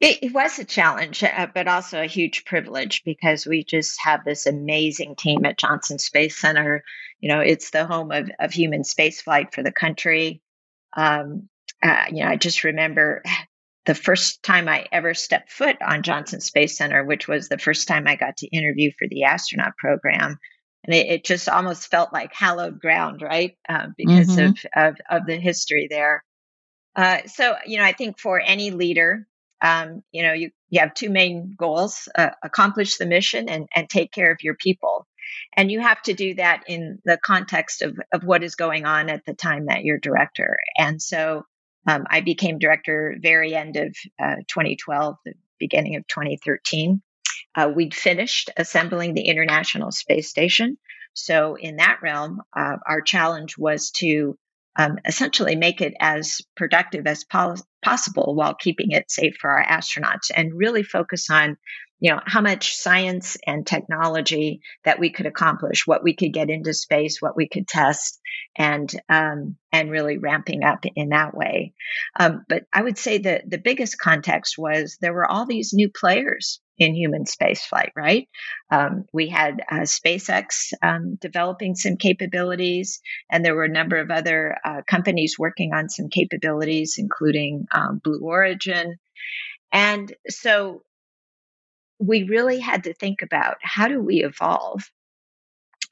It, 0.00 0.32
was 0.32 0.60
a 0.60 0.64
challenge, 0.64 1.24
uh, 1.24 1.48
but 1.52 1.66
also 1.66 2.00
a 2.00 2.06
huge 2.06 2.44
privilege 2.44 3.02
because 3.04 3.44
we 3.44 3.64
just 3.64 3.98
have 4.04 4.24
this 4.24 4.46
amazing 4.46 5.16
team 5.16 5.44
at 5.44 5.58
Johnson 5.58 5.98
Space 5.98 6.36
Center. 6.36 6.84
You 7.18 7.30
know, 7.30 7.40
it's 7.40 7.70
the 7.70 7.84
home 7.84 8.12
of, 8.12 8.30
of 8.38 8.52
human 8.52 8.82
spaceflight 8.82 9.52
for 9.52 9.64
the 9.64 9.72
country. 9.72 10.40
Um, 10.96 11.48
uh, 11.82 12.04
you 12.12 12.22
know, 12.22 12.30
I 12.30 12.36
just 12.36 12.62
remember 12.62 13.24
the 13.88 13.94
first 13.94 14.42
time 14.42 14.68
I 14.68 14.84
ever 14.92 15.14
stepped 15.14 15.50
foot 15.50 15.76
on 15.80 16.02
Johnson 16.02 16.42
Space 16.42 16.76
Center, 16.76 17.02
which 17.02 17.26
was 17.26 17.48
the 17.48 17.56
first 17.56 17.88
time 17.88 18.06
I 18.06 18.16
got 18.16 18.36
to 18.36 18.46
interview 18.46 18.90
for 18.98 19.08
the 19.08 19.24
astronaut 19.24 19.78
program. 19.78 20.36
And 20.84 20.94
it, 20.94 21.06
it 21.06 21.24
just 21.24 21.48
almost 21.48 21.90
felt 21.90 22.12
like 22.12 22.34
hallowed 22.34 22.80
ground, 22.80 23.22
right? 23.22 23.56
Uh, 23.66 23.86
because 23.96 24.28
mm-hmm. 24.28 24.50
of, 24.78 24.90
of, 24.90 24.96
of, 25.10 25.26
the 25.26 25.36
history 25.36 25.88
there. 25.88 26.22
Uh, 26.94 27.20
so, 27.28 27.56
you 27.64 27.78
know, 27.78 27.84
I 27.84 27.92
think 27.92 28.18
for 28.20 28.38
any 28.38 28.72
leader, 28.72 29.26
um, 29.62 30.02
you 30.12 30.22
know, 30.22 30.34
you, 30.34 30.50
you 30.68 30.80
have 30.80 30.92
two 30.92 31.08
main 31.08 31.54
goals 31.58 32.10
uh, 32.14 32.30
accomplish 32.44 32.98
the 32.98 33.06
mission 33.06 33.48
and, 33.48 33.68
and 33.74 33.88
take 33.88 34.12
care 34.12 34.30
of 34.30 34.42
your 34.42 34.54
people. 34.54 35.06
And 35.56 35.72
you 35.72 35.80
have 35.80 36.02
to 36.02 36.12
do 36.12 36.34
that 36.34 36.64
in 36.68 36.98
the 37.06 37.16
context 37.16 37.80
of, 37.80 37.98
of 38.12 38.22
what 38.22 38.44
is 38.44 38.54
going 38.54 38.84
on 38.84 39.08
at 39.08 39.24
the 39.24 39.34
time 39.34 39.64
that 39.66 39.84
you're 39.84 39.98
director. 39.98 40.58
And 40.76 41.00
so 41.00 41.44
um, 41.88 42.04
I 42.10 42.20
became 42.20 42.58
director 42.58 43.16
very 43.18 43.54
end 43.54 43.76
of 43.76 43.96
uh, 44.22 44.36
2012, 44.48 45.16
the 45.24 45.32
beginning 45.58 45.96
of 45.96 46.06
2013. 46.06 47.00
Uh, 47.56 47.70
we'd 47.74 47.94
finished 47.94 48.50
assembling 48.58 49.14
the 49.14 49.22
International 49.22 49.90
Space 49.90 50.28
Station. 50.28 50.76
So, 51.14 51.56
in 51.56 51.76
that 51.76 52.00
realm, 52.02 52.42
uh, 52.54 52.76
our 52.86 53.00
challenge 53.00 53.56
was 53.56 53.90
to 53.92 54.36
um, 54.76 54.98
essentially 55.06 55.56
make 55.56 55.80
it 55.80 55.94
as 55.98 56.42
productive 56.56 57.06
as 57.06 57.24
po- 57.24 57.56
possible 57.82 58.34
while 58.34 58.54
keeping 58.54 58.90
it 58.90 59.10
safe 59.10 59.36
for 59.40 59.50
our 59.50 59.64
astronauts 59.64 60.30
and 60.34 60.52
really 60.54 60.82
focus 60.82 61.30
on 61.30 61.56
you 62.00 62.10
know 62.10 62.20
how 62.24 62.40
much 62.40 62.76
science 62.76 63.36
and 63.46 63.66
technology 63.66 64.60
that 64.84 64.98
we 64.98 65.10
could 65.10 65.26
accomplish 65.26 65.86
what 65.86 66.02
we 66.02 66.14
could 66.14 66.32
get 66.32 66.50
into 66.50 66.72
space 66.72 67.20
what 67.20 67.36
we 67.36 67.48
could 67.48 67.66
test 67.66 68.20
and 68.56 68.94
um, 69.08 69.56
and 69.72 69.90
really 69.90 70.18
ramping 70.18 70.62
up 70.64 70.84
in 70.96 71.10
that 71.10 71.34
way 71.34 71.72
um, 72.18 72.44
but 72.48 72.64
i 72.72 72.82
would 72.82 72.98
say 72.98 73.18
that 73.18 73.48
the 73.48 73.58
biggest 73.58 73.98
context 73.98 74.56
was 74.58 74.96
there 75.00 75.14
were 75.14 75.26
all 75.26 75.46
these 75.46 75.72
new 75.72 75.90
players 75.90 76.60
in 76.78 76.94
human 76.94 77.24
spaceflight, 77.24 77.90
right? 77.96 78.28
Um, 78.70 79.04
we 79.12 79.28
had 79.28 79.62
uh, 79.70 79.80
SpaceX 79.80 80.72
um, 80.82 81.16
developing 81.20 81.74
some 81.74 81.96
capabilities, 81.96 83.00
and 83.30 83.44
there 83.44 83.54
were 83.54 83.64
a 83.64 83.68
number 83.68 83.96
of 83.96 84.10
other 84.10 84.56
uh, 84.64 84.82
companies 84.86 85.36
working 85.38 85.72
on 85.74 85.88
some 85.88 86.08
capabilities, 86.08 86.94
including 86.96 87.66
um, 87.74 88.00
Blue 88.02 88.20
Origin. 88.20 88.94
And 89.72 90.14
so 90.28 90.82
we 91.98 92.24
really 92.24 92.60
had 92.60 92.84
to 92.84 92.94
think 92.94 93.22
about 93.22 93.56
how 93.62 93.88
do 93.88 94.00
we 94.00 94.24
evolve 94.24 94.90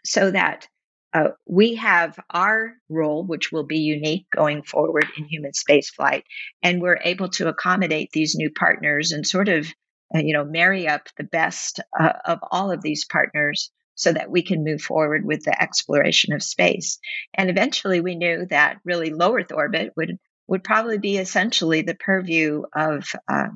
so 0.04 0.30
that 0.30 0.68
uh, 1.12 1.28
we 1.46 1.76
have 1.76 2.18
our 2.30 2.74
role, 2.88 3.24
which 3.24 3.50
will 3.50 3.64
be 3.64 3.78
unique 3.78 4.26
going 4.34 4.62
forward 4.62 5.06
in 5.16 5.24
human 5.24 5.52
spaceflight, 5.52 6.22
and 6.62 6.82
we're 6.82 7.00
able 7.02 7.28
to 7.30 7.48
accommodate 7.48 8.10
these 8.12 8.34
new 8.34 8.50
partners 8.50 9.12
and 9.12 9.26
sort 9.26 9.48
of 9.48 9.66
uh, 10.14 10.18
you 10.18 10.32
know, 10.32 10.44
marry 10.44 10.86
up 10.86 11.08
the 11.16 11.24
best 11.24 11.80
uh, 11.98 12.12
of 12.24 12.38
all 12.50 12.70
of 12.70 12.82
these 12.82 13.04
partners 13.04 13.70
so 13.94 14.12
that 14.12 14.30
we 14.30 14.42
can 14.42 14.62
move 14.62 14.80
forward 14.80 15.24
with 15.24 15.42
the 15.44 15.62
exploration 15.62 16.32
of 16.32 16.42
space. 16.42 16.98
And 17.34 17.50
eventually 17.50 18.00
we 18.00 18.14
knew 18.14 18.46
that 18.50 18.78
really 18.84 19.10
low 19.10 19.34
Earth 19.34 19.52
orbit 19.52 19.94
would, 19.96 20.18
would 20.46 20.62
probably 20.62 20.98
be 20.98 21.16
essentially 21.16 21.82
the 21.82 21.94
purview 21.94 22.62
of 22.74 23.04
uh, 23.26 23.48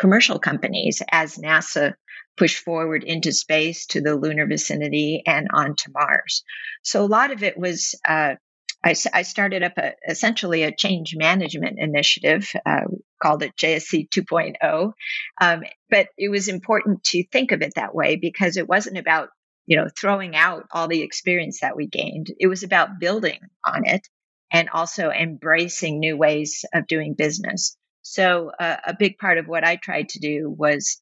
commercial 0.00 0.38
companies 0.38 1.02
as 1.12 1.36
NASA 1.36 1.94
pushed 2.36 2.64
forward 2.64 3.04
into 3.04 3.32
space 3.32 3.86
to 3.86 4.00
the 4.00 4.16
lunar 4.16 4.46
vicinity 4.46 5.22
and 5.26 5.48
on 5.52 5.76
to 5.76 5.90
Mars. 5.92 6.42
So 6.82 7.04
a 7.04 7.06
lot 7.06 7.30
of 7.30 7.42
it 7.42 7.58
was 7.58 7.94
uh, 8.08 8.36
I, 8.84 8.94
I 9.12 9.22
started 9.22 9.62
up 9.62 9.76
a, 9.76 9.92
essentially 10.08 10.62
a 10.62 10.74
change 10.74 11.14
management 11.14 11.78
initiative, 11.78 12.50
uh, 12.64 12.86
called 13.22 13.42
it 13.42 13.56
JSC 13.56 14.08
2.0. 14.08 14.92
Um, 15.40 15.62
but 15.90 16.08
it 16.16 16.30
was 16.30 16.48
important 16.48 17.04
to 17.04 17.24
think 17.30 17.52
of 17.52 17.62
it 17.62 17.74
that 17.74 17.94
way 17.94 18.16
because 18.16 18.56
it 18.56 18.68
wasn't 18.68 18.96
about, 18.96 19.28
you 19.66 19.76
know, 19.76 19.88
throwing 19.94 20.34
out 20.34 20.64
all 20.72 20.88
the 20.88 21.02
experience 21.02 21.60
that 21.60 21.76
we 21.76 21.86
gained. 21.86 22.28
It 22.38 22.46
was 22.46 22.62
about 22.62 22.98
building 22.98 23.40
on 23.66 23.84
it 23.84 24.08
and 24.50 24.70
also 24.70 25.10
embracing 25.10 26.00
new 26.00 26.16
ways 26.16 26.64
of 26.72 26.86
doing 26.86 27.14
business. 27.14 27.76
So 28.10 28.50
uh, 28.58 28.76
a 28.88 28.96
big 28.98 29.18
part 29.18 29.38
of 29.38 29.46
what 29.46 29.62
I 29.62 29.76
tried 29.76 30.08
to 30.10 30.18
do 30.18 30.50
was 30.50 31.00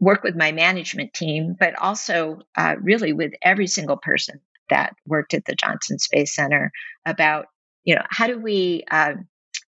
work 0.00 0.22
with 0.22 0.34
my 0.34 0.52
management 0.52 1.12
team, 1.12 1.54
but 1.60 1.74
also 1.78 2.38
uh, 2.56 2.76
really 2.80 3.12
with 3.12 3.32
every 3.42 3.66
single 3.66 3.98
person 3.98 4.40
that 4.70 4.94
worked 5.06 5.34
at 5.34 5.44
the 5.44 5.54
Johnson 5.54 5.98
Space 5.98 6.34
Center 6.34 6.72
about, 7.04 7.48
you 7.84 7.94
know, 7.94 8.04
how 8.08 8.26
do 8.26 8.40
we 8.40 8.84
uh, 8.90 9.16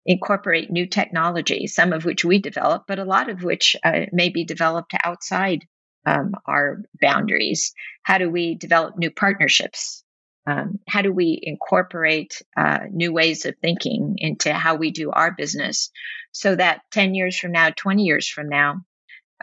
incorporate 0.05 0.71
new 0.71 0.87
technology, 0.87 1.67
some 1.67 1.91
of 1.91 2.05
which 2.05 2.23
we 2.23 2.39
develop, 2.39 2.85
but 2.87 2.99
a 2.99 3.03
lot 3.03 3.29
of 3.29 3.43
which 3.43 3.75
uh, 3.83 4.05
may 4.13 4.29
be 4.29 4.45
developed 4.45 4.93
outside 5.03 5.65
um, 6.05 6.35
our 6.45 6.83
boundaries. 7.01 7.73
How 8.01 8.17
do 8.17 8.29
we 8.29 8.55
develop 8.55 8.97
new 8.97 9.11
partnerships? 9.11 10.05
Um, 10.47 10.79
how 10.87 11.01
do 11.01 11.11
we 11.11 11.37
incorporate 11.43 12.41
uh, 12.55 12.79
new 12.89 13.11
ways 13.11 13.45
of 13.45 13.55
thinking 13.61 14.15
into 14.17 14.53
how 14.53 14.75
we 14.75 14.91
do 14.91 15.11
our 15.11 15.31
business 15.31 15.91
so 16.31 16.55
that 16.55 16.81
10 16.91 17.15
years 17.15 17.37
from 17.37 17.51
now, 17.51 17.71
20 17.71 18.03
years 18.03 18.29
from 18.29 18.47
now, 18.47 18.81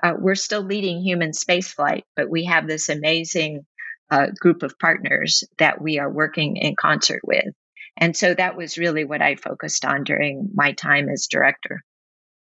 uh, 0.02 0.14
we're 0.18 0.34
still 0.34 0.62
leading 0.62 1.02
human 1.02 1.32
spaceflight, 1.32 2.04
but 2.16 2.30
we 2.30 2.46
have 2.46 2.66
this 2.66 2.88
amazing 2.88 3.66
uh, 4.10 4.28
group 4.38 4.62
of 4.62 4.78
partners 4.78 5.44
that 5.58 5.80
we 5.80 5.98
are 5.98 6.10
working 6.10 6.56
in 6.56 6.74
concert 6.74 7.20
with. 7.22 7.52
And 7.96 8.16
so 8.16 8.32
that 8.34 8.56
was 8.56 8.78
really 8.78 9.04
what 9.04 9.22
I 9.22 9.36
focused 9.36 9.84
on 9.84 10.04
during 10.04 10.50
my 10.54 10.72
time 10.72 11.08
as 11.08 11.28
director. 11.30 11.82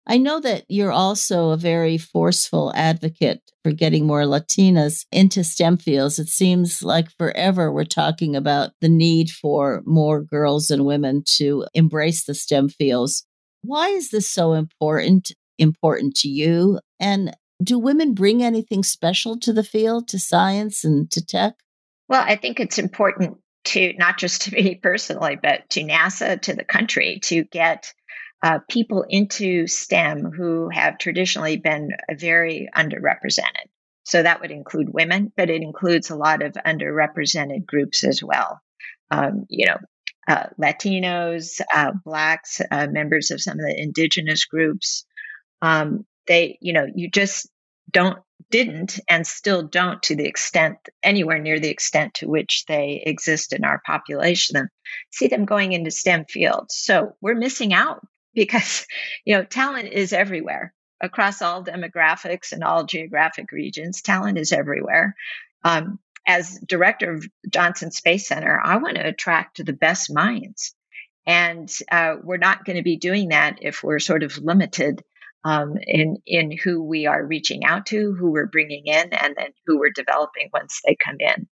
I 0.07 0.17
know 0.17 0.41
that 0.41 0.65
you're 0.69 0.93
also 0.93 1.51
a 1.51 1.57
very 1.57 1.99
forceful 1.99 2.73
advocate 2.75 3.43
for 3.63 3.73
getting 3.73 4.07
more 4.07 4.23
Latinas 4.23 5.05
into 5.13 5.45
STEM 5.45 5.77
fields. 5.77 6.19
It 6.19 6.29
seems 6.29 6.83
like 6.83 7.11
forever 7.17 7.71
we're 7.71 7.85
talking 7.85 8.35
about 8.35 8.71
the 8.81 8.89
need 8.89 9.31
for 9.31 9.83
more 9.85 10.23
girls 10.23 10.71
and 10.71 10.85
women 10.85 11.23
to 11.37 11.67
embrace 11.75 12.25
the 12.25 12.35
STEM 12.35 12.71
fields. 12.71 13.27
Why 13.63 13.89
is 13.91 14.11
this 14.11 14.29
so 14.29 14.55
important 14.55 15.33
important 15.59 16.17
to 16.17 16.29
you? 16.29 16.81
And 16.99 17.37
Do 17.63 17.79
women 17.79 18.15
bring 18.15 18.43
anything 18.43 18.83
special 18.83 19.39
to 19.41 19.53
the 19.53 19.63
field, 19.63 20.09
to 20.09 20.19
science 20.19 20.83
and 20.83 21.11
to 21.11 21.25
tech? 21.25 21.55
Well, 22.09 22.25
I 22.27 22.37
think 22.37 22.59
it's 22.59 22.79
important 22.79 23.37
to 23.65 23.93
not 23.99 24.19
just 24.19 24.43
to 24.43 24.55
me 24.55 24.75
personally, 24.83 25.39
but 25.41 25.69
to 25.71 25.83
NASA, 25.83 26.41
to 26.41 26.55
the 26.55 26.65
country, 26.65 27.21
to 27.25 27.45
get 27.45 27.93
uh, 28.43 28.59
people 28.69 29.05
into 29.09 29.67
STEM 29.67 30.25
who 30.25 30.69
have 30.71 30.99
traditionally 30.99 31.57
been 31.57 31.91
very 32.11 32.69
underrepresented. 32.75 33.69
So 34.05 34.23
that 34.23 34.41
would 34.41 34.51
include 34.51 34.93
women, 34.93 35.33
but 35.37 35.51
it 35.51 35.63
includes 35.63 36.11
a 36.11 36.17
lot 36.17 36.43
of 36.43 36.55
underrepresented 36.55 37.67
groups 37.67 38.03
as 38.03 38.23
well. 38.23 38.61
Um, 39.11 39.47
you 39.49 39.67
know, 39.67 39.77
uh, 40.27 40.47
Latinos, 40.61 41.61
uh, 41.75 41.93
Blacks, 42.05 42.61
uh, 42.71 42.87
members 42.91 43.31
of 43.31 43.41
some 43.41 43.59
of 43.59 43.65
the 43.67 43.75
indigenous 43.77 44.47
groups. 44.47 45.05
Um, 45.63 46.07
they, 46.27 46.59
you 46.61 46.73
know, 46.73 46.87
you 46.95 47.11
just 47.11 47.49
don't, 47.91 48.19
didn't, 48.51 48.99
and 49.09 49.27
still 49.27 49.63
don't 49.63 50.03
to 50.05 50.17
the 50.17 50.27
extent, 50.27 50.77
anywhere 51.03 51.39
near 51.39 51.61
the 51.61 51.69
extent 51.69 52.15
to 52.15 52.29
which 52.29 52.65
they 52.67 53.03
exist 53.05 53.53
in 53.53 53.65
our 53.65 53.81
population, 53.85 54.69
see 55.11 55.29
them 55.29 55.45
going 55.45 55.73
into 55.73 55.91
STEM 55.91 56.25
fields. 56.25 56.75
So 56.77 57.17
we're 57.21 57.35
missing 57.35 57.75
out 57.75 58.01
because, 58.35 58.87
you 59.25 59.37
know, 59.37 59.45
talent 59.45 59.93
is 59.93 60.13
everywhere 60.13 60.75
across 61.01 61.41
all 61.41 61.65
demographics 61.65 62.53
and 62.53 62.63
all 62.63 62.85
geographic 62.85 63.53
regions. 63.53 64.03
Talent 64.03 64.39
is 64.39 64.53
everywhere. 64.53 65.15
Um, 65.65 65.99
as 66.27 66.59
director 66.67 67.13
of 67.15 67.27
Johnson 67.49 67.91
Space 67.91 68.29
Center, 68.29 68.61
I 68.63 68.77
want 68.77 68.97
to 68.97 69.07
attract 69.07 69.65
the 69.65 69.73
best 69.73 70.13
minds. 70.13 70.75
And 71.27 71.73
uh, 71.91 72.17
we're 72.23 72.37
not 72.37 72.65
going 72.65 72.77
to 72.77 72.83
be 72.83 72.97
doing 72.97 73.29
that 73.29 73.59
if 73.63 73.83
we're 73.83 73.99
sort 73.99 74.23
of 74.23 74.39
limited 74.39 75.03
um, 75.45 75.77
in 75.81 76.19
in 76.27 76.57
who 76.57 76.83
we 76.83 77.07
are 77.07 77.25
reaching 77.25 77.65
out 77.65 77.87
to, 77.87 78.13
who 78.13 78.31
we're 78.31 78.47
bringing 78.47 78.87
in, 78.87 79.13
and 79.13 79.35
then 79.37 79.51
who 79.67 79.79
we're 79.79 79.93
developing 79.95 80.51
once 80.53 80.81
they 80.85 80.97
come 81.03 81.17
in. 81.19 81.49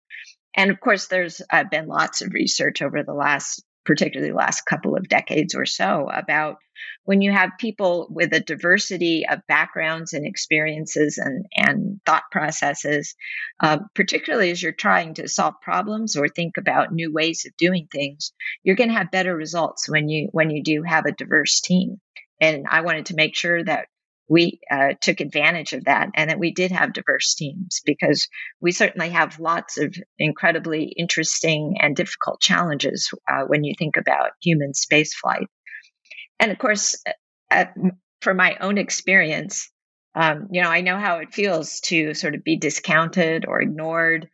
And 0.55 0.71
of 0.71 0.79
course, 0.79 1.07
there's 1.07 1.41
uh, 1.49 1.63
been 1.69 1.87
lots 1.87 2.21
of 2.21 2.33
research 2.33 2.81
over 2.81 3.03
the 3.03 3.13
last 3.13 3.63
particularly 3.85 4.31
the 4.31 4.37
last 4.37 4.61
couple 4.61 4.95
of 4.95 5.09
decades 5.09 5.55
or 5.55 5.65
so, 5.65 6.09
about 6.11 6.57
when 7.05 7.21
you 7.21 7.31
have 7.31 7.51
people 7.59 8.07
with 8.09 8.33
a 8.33 8.39
diversity 8.39 9.25
of 9.27 9.45
backgrounds 9.47 10.13
and 10.13 10.25
experiences 10.25 11.17
and, 11.17 11.45
and 11.55 11.99
thought 12.05 12.23
processes, 12.31 13.15
uh, 13.59 13.79
particularly 13.93 14.51
as 14.51 14.61
you're 14.61 14.71
trying 14.71 15.13
to 15.15 15.27
solve 15.27 15.55
problems 15.61 16.15
or 16.15 16.27
think 16.27 16.57
about 16.57 16.93
new 16.93 17.11
ways 17.11 17.45
of 17.45 17.55
doing 17.57 17.87
things, 17.91 18.33
you're 18.63 18.75
going 18.75 18.89
to 18.89 18.95
have 18.95 19.11
better 19.11 19.35
results 19.35 19.89
when 19.89 20.09
you 20.09 20.29
when 20.31 20.49
you 20.49 20.63
do 20.63 20.83
have 20.83 21.05
a 21.05 21.11
diverse 21.11 21.61
team. 21.61 21.99
And 22.39 22.65
I 22.69 22.81
wanted 22.81 23.07
to 23.07 23.15
make 23.15 23.35
sure 23.35 23.63
that 23.63 23.87
we 24.29 24.59
uh, 24.71 24.93
took 25.01 25.19
advantage 25.19 25.73
of 25.73 25.85
that 25.85 26.09
and 26.15 26.29
that 26.29 26.39
we 26.39 26.51
did 26.51 26.71
have 26.71 26.93
diverse 26.93 27.35
teams 27.35 27.81
because 27.85 28.27
we 28.61 28.71
certainly 28.71 29.09
have 29.09 29.39
lots 29.39 29.77
of 29.77 29.95
incredibly 30.17 30.85
interesting 30.85 31.75
and 31.79 31.95
difficult 31.95 32.39
challenges 32.39 33.11
uh, 33.29 33.43
when 33.45 33.63
you 33.63 33.73
think 33.77 33.97
about 33.97 34.31
human 34.41 34.71
spaceflight. 34.71 35.47
And 36.39 36.51
of 36.51 36.57
course, 36.57 37.01
uh, 37.05 37.11
at, 37.51 37.75
for 38.21 38.33
my 38.33 38.55
own 38.59 38.77
experience, 38.77 39.69
um, 40.15 40.47
you 40.51 40.61
know, 40.61 40.69
I 40.69 40.81
know 40.81 40.97
how 40.97 41.17
it 41.17 41.33
feels 41.33 41.79
to 41.81 42.13
sort 42.13 42.35
of 42.35 42.43
be 42.43 42.57
discounted 42.57 43.45
or 43.47 43.61
ignored, 43.61 44.29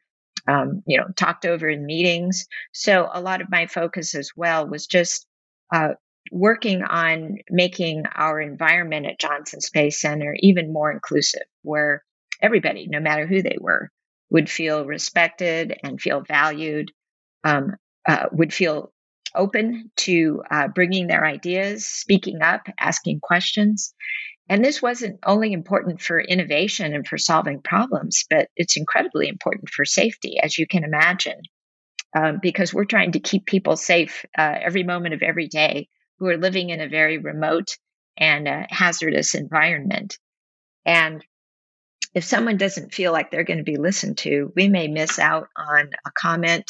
um, 0.48 0.84
you 0.86 0.98
know, 0.98 1.08
talked 1.16 1.46
over 1.46 1.68
in 1.68 1.86
meetings. 1.86 2.48
So 2.74 3.10
a 3.12 3.22
lot 3.22 3.42
of 3.42 3.50
my 3.50 3.66
focus 3.68 4.14
as 4.14 4.32
well 4.36 4.68
was 4.68 4.88
just 4.88 5.26
uh, 5.74 5.94
working 6.32 6.84
on 6.84 7.38
making 7.50 8.04
our 8.14 8.40
environment 8.40 9.06
at 9.06 9.20
Johnson 9.20 9.62
Space 9.62 10.00
Center 10.00 10.36
even 10.40 10.74
more 10.74 10.92
inclusive, 10.92 11.44
where 11.64 12.04
everybody, 12.42 12.88
no 12.88 13.00
matter 13.00 13.26
who 13.26 13.42
they 13.42 13.58
were, 13.60 13.90
would 14.30 14.50
feel 14.50 14.86
respected 14.86 15.76
and 15.84 16.00
feel 16.00 16.22
valued, 16.22 16.92
um, 17.44 17.76
uh, 18.08 18.28
would 18.32 18.54
feel 18.54 18.92
open 19.36 19.92
to 19.96 20.44
uh, 20.50 20.68
bringing 20.68 21.08
their 21.08 21.26
ideas, 21.26 21.86
speaking 21.86 22.42
up, 22.42 22.68
asking 22.80 23.20
questions. 23.22 23.94
And 24.48 24.66
this 24.66 24.82
wasn't 24.82 25.20
only 25.24 25.54
important 25.54 26.02
for 26.02 26.20
innovation 26.20 26.96
and 26.96 27.08
for 27.08 27.18
solving 27.18 27.62
problems, 27.62 28.26
but 28.30 28.50
it's 28.56 28.78
incredibly 28.78 29.28
important 29.28 29.70
for 29.70 29.86
safety, 29.86 30.40
as 30.42 30.58
you 30.58 30.66
can 30.66 30.84
imagine, 30.84 31.40
um, 32.16 32.40
because 32.42 32.74
we're 32.74 32.86
trying 32.86 33.12
to 33.12 33.20
keep 33.20 33.46
people 33.46 33.76
safe 33.76 34.26
uh, 34.38 34.56
every 34.60 34.84
moment 34.84 35.14
of 35.14 35.22
every 35.22 35.48
day 35.48 35.88
who 36.20 36.28
are 36.28 36.38
living 36.38 36.70
in 36.70 36.82
a 36.82 36.90
very 36.90 37.18
remote 37.18 37.78
and 38.18 38.48
uh, 38.48 38.64
hazardous 38.70 39.36
environment. 39.36 40.18
And 40.86 41.24
if 42.14 42.24
someone 42.24 42.58
doesn't 42.58 42.94
feel 42.94 43.12
like 43.12 43.32
they're 43.32 43.44
going 43.44 43.60
to 43.60 43.64
be 43.64 43.78
listened 43.78 44.18
to, 44.20 44.52
we 44.56 44.68
may 44.68 44.88
miss 44.88 45.20
out 45.20 45.48
on 45.56 45.90
a 46.06 46.12
comment, 46.12 46.66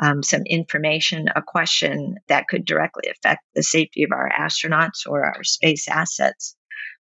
um, 0.00 0.22
some 0.22 0.42
information, 0.42 1.28
a 1.34 1.42
question 1.42 2.16
that 2.28 2.46
could 2.48 2.64
directly 2.64 3.10
affect 3.10 3.42
the 3.54 3.62
safety 3.62 4.04
of 4.04 4.12
our 4.12 4.30
astronauts 4.30 5.06
or 5.06 5.24
our 5.24 5.42
space 5.42 5.88
assets. 5.88 6.54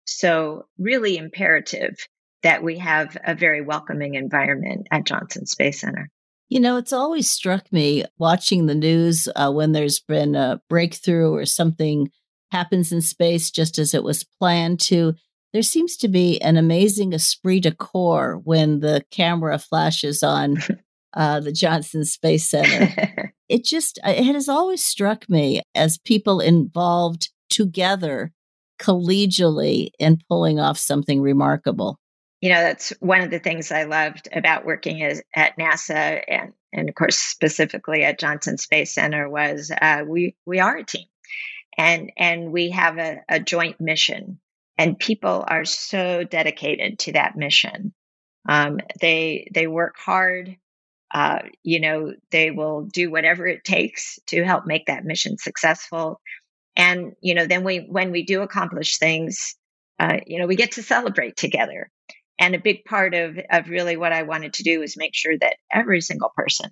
So, 0.06 0.68
really 0.78 1.18
imperative 1.18 1.96
that 2.44 2.62
we 2.62 2.78
have 2.80 3.18
a 3.26 3.36
very 3.36 3.62
welcoming 3.62 4.16
environment 4.16 4.88
at 4.92 5.06
Johnson 5.06 5.46
Space 5.46 5.82
Center. 5.82 6.10
You 6.54 6.60
know, 6.60 6.78
it's 6.78 6.94
always 6.94 7.32
struck 7.32 7.74
me 7.74 8.06
watching 8.20 8.68
the 8.68 8.76
news 8.76 9.28
uh, 9.36 9.52
when 9.52 9.72
there's 9.72 10.00
been 10.00 10.36
a 10.36 10.62
breakthrough 10.70 11.34
or 11.34 11.48
something 11.48 12.12
happens 12.52 12.92
in 12.92 13.02
space 13.02 13.50
just 13.50 13.80
as 13.80 13.96
it 13.96 14.04
was 14.04 14.24
planned 14.24 14.80
to. 14.82 15.16
There 15.52 15.64
seems 15.64 15.98
to 15.98 16.08
be 16.08 16.40
an 16.44 16.56
amazing 16.56 17.12
esprit 17.16 17.62
de 17.62 17.72
corps 17.72 18.40
when 18.44 18.82
the 18.82 19.04
camera 19.10 19.58
flashes 19.58 20.22
on 20.22 20.58
uh, 21.16 21.40
the 21.40 21.52
Johnson 21.52 22.06
Space 22.06 22.48
Center. 22.48 23.34
it 23.50 23.66
just, 23.66 23.98
uh, 24.06 24.12
it 24.12 24.36
has 24.36 24.48
always 24.48 24.84
struck 24.84 25.28
me 25.28 25.64
as 25.74 25.98
people 25.98 26.40
involved 26.40 27.32
together 27.50 28.32
collegially 28.80 29.90
in 29.98 30.20
pulling 30.30 30.60
off 30.60 30.78
something 30.78 31.20
remarkable 31.20 31.98
you 32.44 32.50
know 32.50 32.62
that's 32.62 32.90
one 33.00 33.22
of 33.22 33.32
the 33.32 33.40
things 33.40 33.72
i 33.72 33.84
loved 33.84 34.28
about 34.34 34.66
working 34.66 35.02
at 35.02 35.58
nasa 35.58 36.22
and 36.28 36.54
and 36.74 36.90
of 36.90 36.96
course 36.96 37.18
specifically 37.18 38.04
at 38.04 38.20
johnson 38.20 38.58
space 38.58 38.94
center 38.94 39.30
was 39.30 39.72
uh, 39.82 40.04
we 40.08 40.36
we 40.46 40.60
are 40.60 40.78
a 40.78 40.86
team. 40.86 41.08
And 41.78 42.12
and 42.18 42.52
we 42.52 42.70
have 42.70 42.98
a, 42.98 43.22
a 43.28 43.40
joint 43.40 43.80
mission. 43.80 44.40
And 44.78 44.98
people 44.98 45.44
are 45.48 45.66
so 45.66 46.24
dedicated 46.24 47.00
to 47.00 47.14
that 47.14 47.36
mission. 47.36 47.94
Um, 48.48 48.80
they 49.00 49.48
they 49.54 49.68
work 49.68 49.96
hard. 49.98 50.58
Uh, 51.14 51.40
you 51.62 51.80
know 51.80 52.14
they 52.32 52.52
will 52.52 52.84
do 52.84 53.12
whatever 53.12 53.46
it 53.46 53.64
takes 53.64 54.20
to 54.28 54.44
help 54.44 54.66
make 54.66 54.88
that 54.88 55.06
mission 55.06 55.38
successful. 55.38 56.20
And 56.76 57.14
you 57.22 57.36
know 57.36 57.46
then 57.46 57.64
we 57.64 57.80
when 57.80 58.12
we 58.12 58.24
do 58.24 58.42
accomplish 58.42 58.98
things 58.98 59.56
uh, 60.00 60.18
you 60.26 60.40
know 60.40 60.48
we 60.48 60.56
get 60.56 60.74
to 60.74 60.84
celebrate 60.84 61.38
together 61.38 61.90
and 62.40 62.56
a 62.56 62.60
big 62.60 62.86
part 62.86 63.14
of, 63.14 63.38
of 63.50 63.70
really 63.70 63.98
what 63.98 64.14
I 64.14 64.24
wanted 64.24 64.54
to 64.56 64.64
do 64.64 64.80
was 64.80 64.98
make 64.98 65.16
sure 65.16 65.38
that 65.40 65.58
every 65.72 66.02
single 66.02 66.32
person 66.36 66.70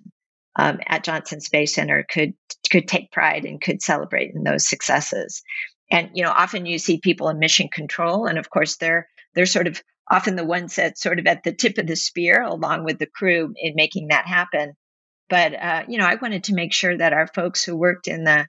um, 0.56 0.80
at 0.86 1.04
Johnson 1.04 1.40
Space 1.40 1.74
Center 1.74 2.04
could 2.08 2.34
could 2.70 2.88
take 2.88 3.12
pride 3.12 3.44
and 3.44 3.60
could 3.60 3.82
celebrate 3.82 4.32
in 4.34 4.42
those 4.44 4.68
successes. 4.68 5.42
And 5.90 6.10
you 6.14 6.22
know, 6.22 6.30
often 6.30 6.66
you 6.66 6.78
see 6.78 6.98
people 6.98 7.28
in 7.28 7.38
mission 7.38 7.68
control, 7.68 8.26
and 8.26 8.38
of 8.38 8.50
course 8.50 8.76
they're 8.76 9.08
they're 9.34 9.46
sort 9.46 9.66
of 9.66 9.82
often 10.10 10.36
the 10.36 10.44
ones 10.44 10.76
that 10.76 10.98
sort 10.98 11.18
of 11.18 11.26
at 11.26 11.42
the 11.42 11.54
tip 11.54 11.78
of 11.78 11.86
the 11.86 11.96
spear, 11.96 12.42
along 12.42 12.84
with 12.84 12.98
the 12.98 13.06
crew 13.06 13.52
in 13.56 13.74
making 13.74 14.08
that 14.08 14.26
happen. 14.26 14.72
But 15.30 15.54
uh, 15.54 15.84
you 15.88 15.98
know, 15.98 16.06
I 16.06 16.16
wanted 16.16 16.44
to 16.44 16.54
make 16.54 16.72
sure 16.72 16.96
that 16.96 17.12
our 17.12 17.26
folks 17.26 17.64
who 17.64 17.76
worked 17.76 18.08
in 18.08 18.24
the 18.24 18.46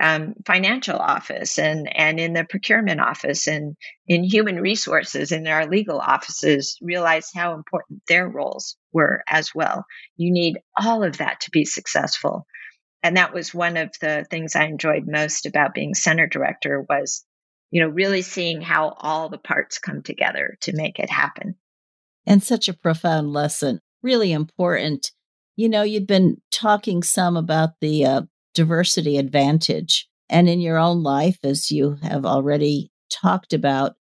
um, 0.00 0.34
financial 0.46 0.96
office 0.96 1.58
and 1.58 1.88
and 1.94 2.18
in 2.18 2.32
the 2.32 2.44
procurement 2.44 3.00
office 3.00 3.46
and 3.46 3.76
in 4.06 4.24
human 4.24 4.56
resources 4.56 5.32
in 5.32 5.46
our 5.46 5.66
legal 5.66 5.98
offices 5.98 6.78
realize 6.80 7.30
how 7.34 7.54
important 7.54 8.02
their 8.08 8.28
roles 8.28 8.76
were 8.92 9.22
as 9.28 9.54
well. 9.54 9.84
You 10.16 10.32
need 10.32 10.58
all 10.76 11.02
of 11.04 11.18
that 11.18 11.40
to 11.42 11.50
be 11.50 11.64
successful. 11.64 12.46
And 13.02 13.16
that 13.16 13.34
was 13.34 13.52
one 13.52 13.76
of 13.76 13.90
the 14.00 14.24
things 14.30 14.54
I 14.54 14.64
enjoyed 14.64 15.04
most 15.06 15.46
about 15.46 15.74
being 15.74 15.94
center 15.94 16.26
director 16.26 16.84
was, 16.88 17.24
you 17.70 17.82
know, 17.82 17.88
really 17.88 18.22
seeing 18.22 18.60
how 18.60 18.94
all 18.96 19.28
the 19.28 19.38
parts 19.38 19.78
come 19.78 20.02
together 20.02 20.56
to 20.62 20.74
make 20.74 20.98
it 20.98 21.10
happen. 21.10 21.56
And 22.26 22.42
such 22.42 22.68
a 22.68 22.74
profound 22.74 23.32
lesson, 23.32 23.80
really 24.02 24.32
important. 24.32 25.10
You 25.56 25.68
know, 25.68 25.82
you'd 25.82 26.06
been 26.06 26.36
talking 26.52 27.02
some 27.02 27.36
about 27.36 27.70
the 27.80 28.06
uh, 28.06 28.22
diversity 28.54 29.18
advantage. 29.18 30.08
And 30.28 30.48
in 30.48 30.60
your 30.60 30.78
own 30.78 31.02
life, 31.02 31.38
as 31.44 31.70
you 31.70 31.96
have 32.02 32.24
already 32.24 32.90
talked 33.10 33.52
about, 33.52 33.92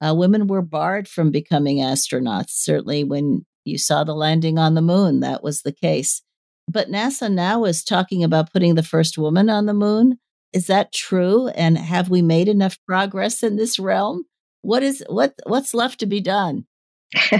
uh, 0.00 0.14
women 0.14 0.46
were 0.46 0.62
barred 0.62 1.08
from 1.08 1.30
becoming 1.30 1.78
astronauts. 1.78 2.50
Certainly, 2.50 3.04
when 3.04 3.44
you 3.64 3.76
saw 3.76 4.04
the 4.04 4.14
landing 4.14 4.58
on 4.58 4.74
the 4.74 4.82
moon, 4.82 5.20
that 5.20 5.42
was 5.42 5.62
the 5.62 5.72
case. 5.72 6.22
But 6.68 6.88
NASA 6.88 7.30
now 7.30 7.64
is 7.64 7.84
talking 7.84 8.22
about 8.22 8.52
putting 8.52 8.76
the 8.76 8.82
first 8.82 9.18
woman 9.18 9.50
on 9.50 9.66
the 9.66 9.74
moon. 9.74 10.18
Is 10.52 10.66
that 10.68 10.92
true? 10.92 11.48
And 11.48 11.76
have 11.76 12.08
we 12.08 12.22
made 12.22 12.48
enough 12.48 12.78
progress 12.86 13.42
in 13.42 13.56
this 13.56 13.78
realm? 13.78 14.24
What 14.62 14.82
is 14.82 15.04
what 15.08 15.34
what's 15.46 15.74
left 15.74 16.00
to 16.00 16.06
be 16.06 16.20
done? 16.20 16.66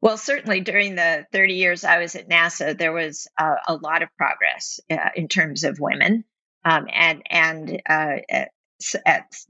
well, 0.00 0.16
certainly 0.16 0.60
during 0.60 0.94
the 0.94 1.26
30 1.32 1.54
years 1.54 1.84
I 1.84 1.98
was 1.98 2.14
at 2.14 2.28
NASA, 2.28 2.76
there 2.76 2.92
was 2.92 3.26
uh, 3.38 3.56
a 3.66 3.74
lot 3.74 4.02
of 4.02 4.08
progress 4.16 4.80
uh, 4.90 5.10
in 5.16 5.28
terms 5.28 5.64
of 5.64 5.80
women, 5.80 6.24
um, 6.64 6.86
and 6.92 7.22
and 7.28 7.82
uh, 7.88 8.16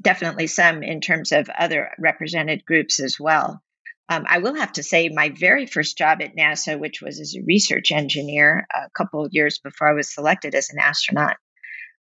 definitely 0.00 0.46
some 0.46 0.82
in 0.82 1.00
terms 1.00 1.32
of 1.32 1.48
other 1.50 1.90
represented 1.98 2.64
groups 2.64 3.00
as 3.00 3.16
well. 3.20 3.62
Um, 4.10 4.24
I 4.26 4.38
will 4.38 4.54
have 4.54 4.72
to 4.72 4.82
say, 4.82 5.10
my 5.10 5.28
very 5.28 5.66
first 5.66 5.98
job 5.98 6.22
at 6.22 6.34
NASA, 6.34 6.78
which 6.78 7.02
was 7.02 7.20
as 7.20 7.34
a 7.36 7.44
research 7.44 7.92
engineer 7.92 8.66
a 8.74 8.88
couple 8.96 9.22
of 9.22 9.32
years 9.34 9.58
before 9.58 9.90
I 9.90 9.92
was 9.92 10.14
selected 10.14 10.54
as 10.54 10.70
an 10.70 10.78
astronaut, 10.78 11.36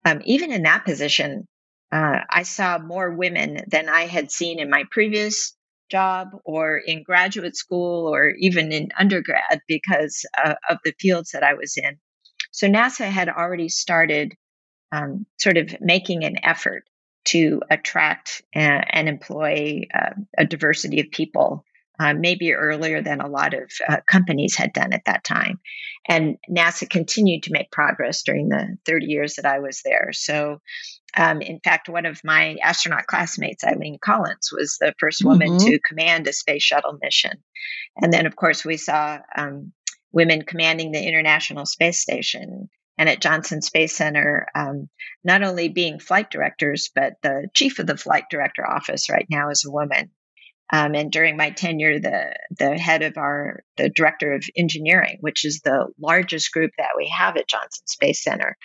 um, 0.03 0.21
even 0.25 0.51
in 0.51 0.63
that 0.63 0.83
position, 0.83 1.47
uh, 1.93 2.19
I 2.29 2.43
saw 2.43 2.77
more 2.77 3.09
women 3.11 3.61
than 3.67 3.87
I 3.87 4.01
had 4.01 4.31
seen 4.31 4.59
in 4.59 4.69
my 4.69 4.83
previous 4.91 5.55
job 5.93 6.29
or 6.43 6.77
in 6.77 7.03
graduate 7.03 7.55
school 7.55 8.13
or 8.13 8.31
even 8.39 8.71
in 8.71 8.89
undergrad 8.97 9.59
because 9.67 10.25
uh, 10.43 10.55
of 10.67 10.79
the 10.83 10.93
fields 10.99 11.31
that 11.31 11.43
I 11.43 11.53
was 11.53 11.77
in. 11.77 11.99
So 12.51 12.67
NASA 12.67 13.05
had 13.05 13.29
already 13.29 13.69
started 13.69 14.33
um, 14.91 15.27
sort 15.39 15.57
of 15.57 15.75
making 15.79 16.23
an 16.23 16.37
effort 16.43 16.83
to 17.25 17.61
attract 17.69 18.41
and 18.53 19.07
employ 19.07 19.83
uh, 19.93 20.13
a 20.37 20.45
diversity 20.45 20.99
of 20.99 21.11
people 21.11 21.63
uh, 21.99 22.13
maybe 22.13 22.53
earlier 22.53 23.01
than 23.01 23.21
a 23.21 23.27
lot 23.27 23.53
of 23.53 23.71
uh, 23.87 23.97
companies 24.09 24.55
had 24.55 24.73
done 24.73 24.93
at 24.93 25.05
that 25.05 25.23
time. 25.23 25.59
And 26.07 26.37
NASA 26.49 26.89
continued 26.89 27.43
to 27.43 27.51
make 27.51 27.71
progress 27.71 28.23
during 28.23 28.49
the 28.49 28.77
30 28.85 29.05
years 29.05 29.35
that 29.35 29.45
I 29.45 29.59
was 29.59 29.81
there. 29.83 30.09
So, 30.11 30.59
um, 31.15 31.41
in 31.41 31.59
fact, 31.59 31.89
one 31.89 32.05
of 32.05 32.23
my 32.23 32.57
astronaut 32.61 33.05
classmates, 33.05 33.63
Eileen 33.63 33.99
Collins, 34.03 34.49
was 34.51 34.77
the 34.79 34.93
first 34.99 35.23
woman 35.23 35.49
mm-hmm. 35.49 35.67
to 35.67 35.79
command 35.79 36.27
a 36.27 36.33
space 36.33 36.63
shuttle 36.63 36.97
mission. 37.01 37.43
And 37.95 38.11
then, 38.11 38.25
of 38.25 38.35
course, 38.35 38.65
we 38.65 38.77
saw 38.77 39.19
um, 39.37 39.71
women 40.11 40.41
commanding 40.41 40.91
the 40.91 41.05
International 41.05 41.65
Space 41.65 41.99
Station 41.99 42.69
and 42.97 43.09
at 43.09 43.21
Johnson 43.21 43.61
Space 43.61 43.95
Center, 43.95 44.47
um, 44.53 44.89
not 45.23 45.43
only 45.43 45.69
being 45.69 45.99
flight 45.99 46.29
directors, 46.29 46.89
but 46.93 47.13
the 47.21 47.47
chief 47.53 47.79
of 47.79 47.87
the 47.87 47.97
flight 47.97 48.25
director 48.29 48.67
office 48.67 49.09
right 49.09 49.25
now 49.29 49.49
is 49.49 49.65
a 49.65 49.71
woman. 49.71 50.11
Um, 50.73 50.95
and 50.95 51.11
during 51.11 51.37
my 51.37 51.51
tenure, 51.51 51.99
the 51.99 52.33
the 52.57 52.79
head 52.79 53.03
of 53.03 53.15
our 53.17 53.63
the 53.77 53.89
director 53.89 54.33
of 54.33 54.43
engineering, 54.57 55.17
which 55.21 55.45
is 55.45 55.61
the 55.61 55.87
largest 56.01 56.51
group 56.51 56.71
that 56.79 56.97
we 56.97 57.13
have 57.15 57.37
at 57.37 57.47
Johnson 57.47 57.85
Space 57.85 58.23
Center, 58.23 58.57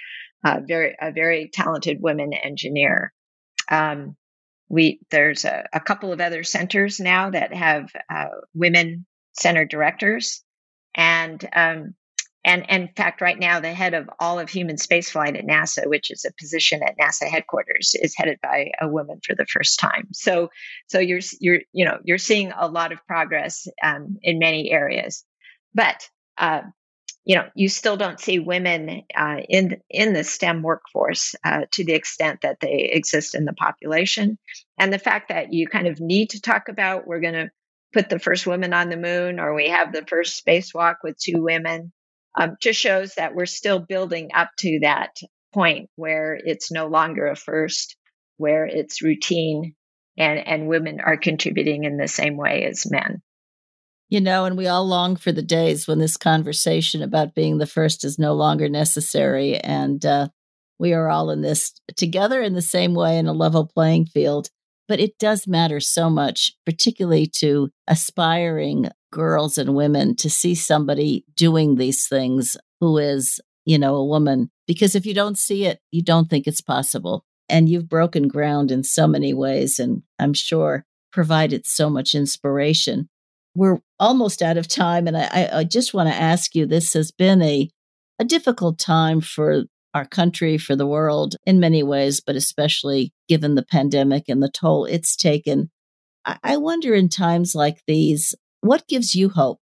uh, 0.42 0.60
very 0.66 0.96
a 0.98 1.12
very 1.12 1.50
talented 1.52 1.98
women 2.00 2.32
engineer. 2.32 3.12
Um, 3.70 4.16
we 4.70 5.00
there's 5.10 5.44
a, 5.44 5.68
a, 5.70 5.80
couple 5.80 6.10
of 6.10 6.20
other 6.22 6.44
centers 6.44 6.98
now 6.98 7.28
that 7.28 7.52
have 7.52 7.90
uh, 8.10 8.28
women 8.54 9.04
center 9.34 9.66
directors, 9.66 10.42
and 10.94 11.46
um, 11.54 11.94
and, 12.44 12.70
and 12.70 12.82
in 12.84 12.94
fact, 12.94 13.20
right 13.20 13.38
now, 13.38 13.60
the 13.60 13.72
head 13.72 13.94
of 13.94 14.08
all 14.20 14.38
of 14.38 14.48
human 14.48 14.76
spaceflight 14.76 15.36
at 15.36 15.46
NASA, 15.46 15.86
which 15.86 16.10
is 16.10 16.24
a 16.24 16.32
position 16.38 16.82
at 16.82 16.96
NASA 16.96 17.28
headquarters, 17.28 17.96
is 18.00 18.14
headed 18.16 18.38
by 18.40 18.70
a 18.80 18.88
woman 18.88 19.20
for 19.26 19.34
the 19.34 19.46
first 19.46 19.80
time. 19.80 20.08
So, 20.12 20.50
so 20.86 21.00
you're 21.00 21.20
you're 21.40 21.60
you 21.72 21.84
know 21.84 21.98
you're 22.04 22.18
seeing 22.18 22.52
a 22.52 22.68
lot 22.68 22.92
of 22.92 23.04
progress 23.06 23.66
um, 23.82 24.18
in 24.22 24.38
many 24.38 24.70
areas, 24.70 25.24
but 25.74 26.08
uh, 26.38 26.62
you 27.24 27.34
know 27.34 27.48
you 27.56 27.68
still 27.68 27.96
don't 27.96 28.20
see 28.20 28.38
women 28.38 29.02
uh, 29.16 29.40
in 29.48 29.82
in 29.90 30.12
the 30.12 30.22
STEM 30.22 30.62
workforce 30.62 31.34
uh, 31.44 31.62
to 31.72 31.84
the 31.84 31.94
extent 31.94 32.42
that 32.42 32.60
they 32.60 32.90
exist 32.92 33.34
in 33.34 33.46
the 33.46 33.52
population, 33.52 34.38
and 34.78 34.92
the 34.92 34.98
fact 35.00 35.30
that 35.30 35.52
you 35.52 35.66
kind 35.66 35.88
of 35.88 36.00
need 36.00 36.30
to 36.30 36.40
talk 36.40 36.68
about 36.68 37.06
we're 37.06 37.20
going 37.20 37.34
to 37.34 37.50
put 37.92 38.08
the 38.08 38.18
first 38.18 38.46
woman 38.46 38.72
on 38.72 38.90
the 38.90 38.96
moon 38.96 39.40
or 39.40 39.54
we 39.54 39.70
have 39.70 39.92
the 39.92 40.04
first 40.06 40.44
spacewalk 40.44 40.96
with 41.02 41.18
two 41.18 41.42
women 41.42 41.90
um, 42.38 42.56
just 42.60 42.80
shows 42.80 43.14
that 43.14 43.34
we're 43.34 43.46
still 43.46 43.80
building 43.80 44.30
up 44.34 44.50
to 44.58 44.78
that 44.82 45.16
point 45.52 45.90
where 45.96 46.38
it's 46.42 46.70
no 46.70 46.86
longer 46.86 47.26
a 47.26 47.36
first, 47.36 47.96
where 48.36 48.64
it's 48.64 49.02
routine, 49.02 49.74
and, 50.16 50.38
and 50.46 50.68
women 50.68 51.00
are 51.00 51.16
contributing 51.16 51.84
in 51.84 51.96
the 51.96 52.08
same 52.08 52.36
way 52.36 52.64
as 52.64 52.90
men. 52.90 53.22
You 54.08 54.20
know, 54.20 54.44
and 54.44 54.56
we 54.56 54.68
all 54.68 54.86
long 54.86 55.16
for 55.16 55.32
the 55.32 55.42
days 55.42 55.86
when 55.86 55.98
this 55.98 56.16
conversation 56.16 57.02
about 57.02 57.34
being 57.34 57.58
the 57.58 57.66
first 57.66 58.04
is 58.04 58.18
no 58.18 58.34
longer 58.34 58.68
necessary. 58.68 59.58
And 59.58 60.04
uh, 60.06 60.28
we 60.78 60.94
are 60.94 61.10
all 61.10 61.30
in 61.30 61.42
this 61.42 61.74
together 61.96 62.40
in 62.40 62.54
the 62.54 62.62
same 62.62 62.94
way 62.94 63.18
in 63.18 63.26
a 63.26 63.32
level 63.32 63.66
playing 63.66 64.06
field. 64.06 64.48
But 64.86 65.00
it 65.00 65.18
does 65.18 65.46
matter 65.46 65.80
so 65.80 66.08
much, 66.08 66.52
particularly 66.64 67.26
to 67.36 67.68
aspiring 67.86 68.88
girls 69.10 69.58
and 69.58 69.74
women 69.74 70.16
to 70.16 70.30
see 70.30 70.54
somebody 70.54 71.24
doing 71.34 71.76
these 71.76 72.06
things 72.06 72.56
who 72.80 72.98
is, 72.98 73.40
you 73.64 73.78
know, 73.78 73.94
a 73.94 74.04
woman. 74.04 74.50
Because 74.66 74.94
if 74.94 75.06
you 75.06 75.14
don't 75.14 75.38
see 75.38 75.64
it, 75.64 75.80
you 75.90 76.02
don't 76.02 76.28
think 76.28 76.46
it's 76.46 76.60
possible. 76.60 77.24
And 77.48 77.68
you've 77.68 77.88
broken 77.88 78.28
ground 78.28 78.70
in 78.70 78.84
so 78.84 79.06
many 79.06 79.32
ways, 79.32 79.78
and 79.78 80.02
I'm 80.18 80.34
sure 80.34 80.84
provided 81.12 81.66
so 81.66 81.88
much 81.88 82.14
inspiration. 82.14 83.08
We're 83.54 83.78
almost 83.98 84.42
out 84.42 84.58
of 84.58 84.68
time, 84.68 85.06
and 85.06 85.16
I, 85.16 85.48
I 85.52 85.64
just 85.64 85.94
want 85.94 86.10
to 86.10 86.14
ask 86.14 86.54
you 86.54 86.66
this 86.66 86.92
has 86.92 87.10
been 87.10 87.40
a, 87.40 87.70
a 88.18 88.24
difficult 88.24 88.78
time 88.78 89.22
for 89.22 89.64
our 89.94 90.04
country, 90.04 90.58
for 90.58 90.76
the 90.76 90.86
world 90.86 91.36
in 91.46 91.58
many 91.58 91.82
ways, 91.82 92.20
but 92.20 92.36
especially 92.36 93.12
given 93.28 93.54
the 93.54 93.64
pandemic 93.64 94.24
and 94.28 94.42
the 94.42 94.50
toll 94.50 94.84
it's 94.84 95.16
taken. 95.16 95.70
I 96.42 96.58
wonder 96.58 96.94
in 96.94 97.08
times 97.08 97.54
like 97.54 97.80
these, 97.86 98.34
what 98.60 98.86
gives 98.88 99.14
you 99.14 99.28
hope? 99.28 99.60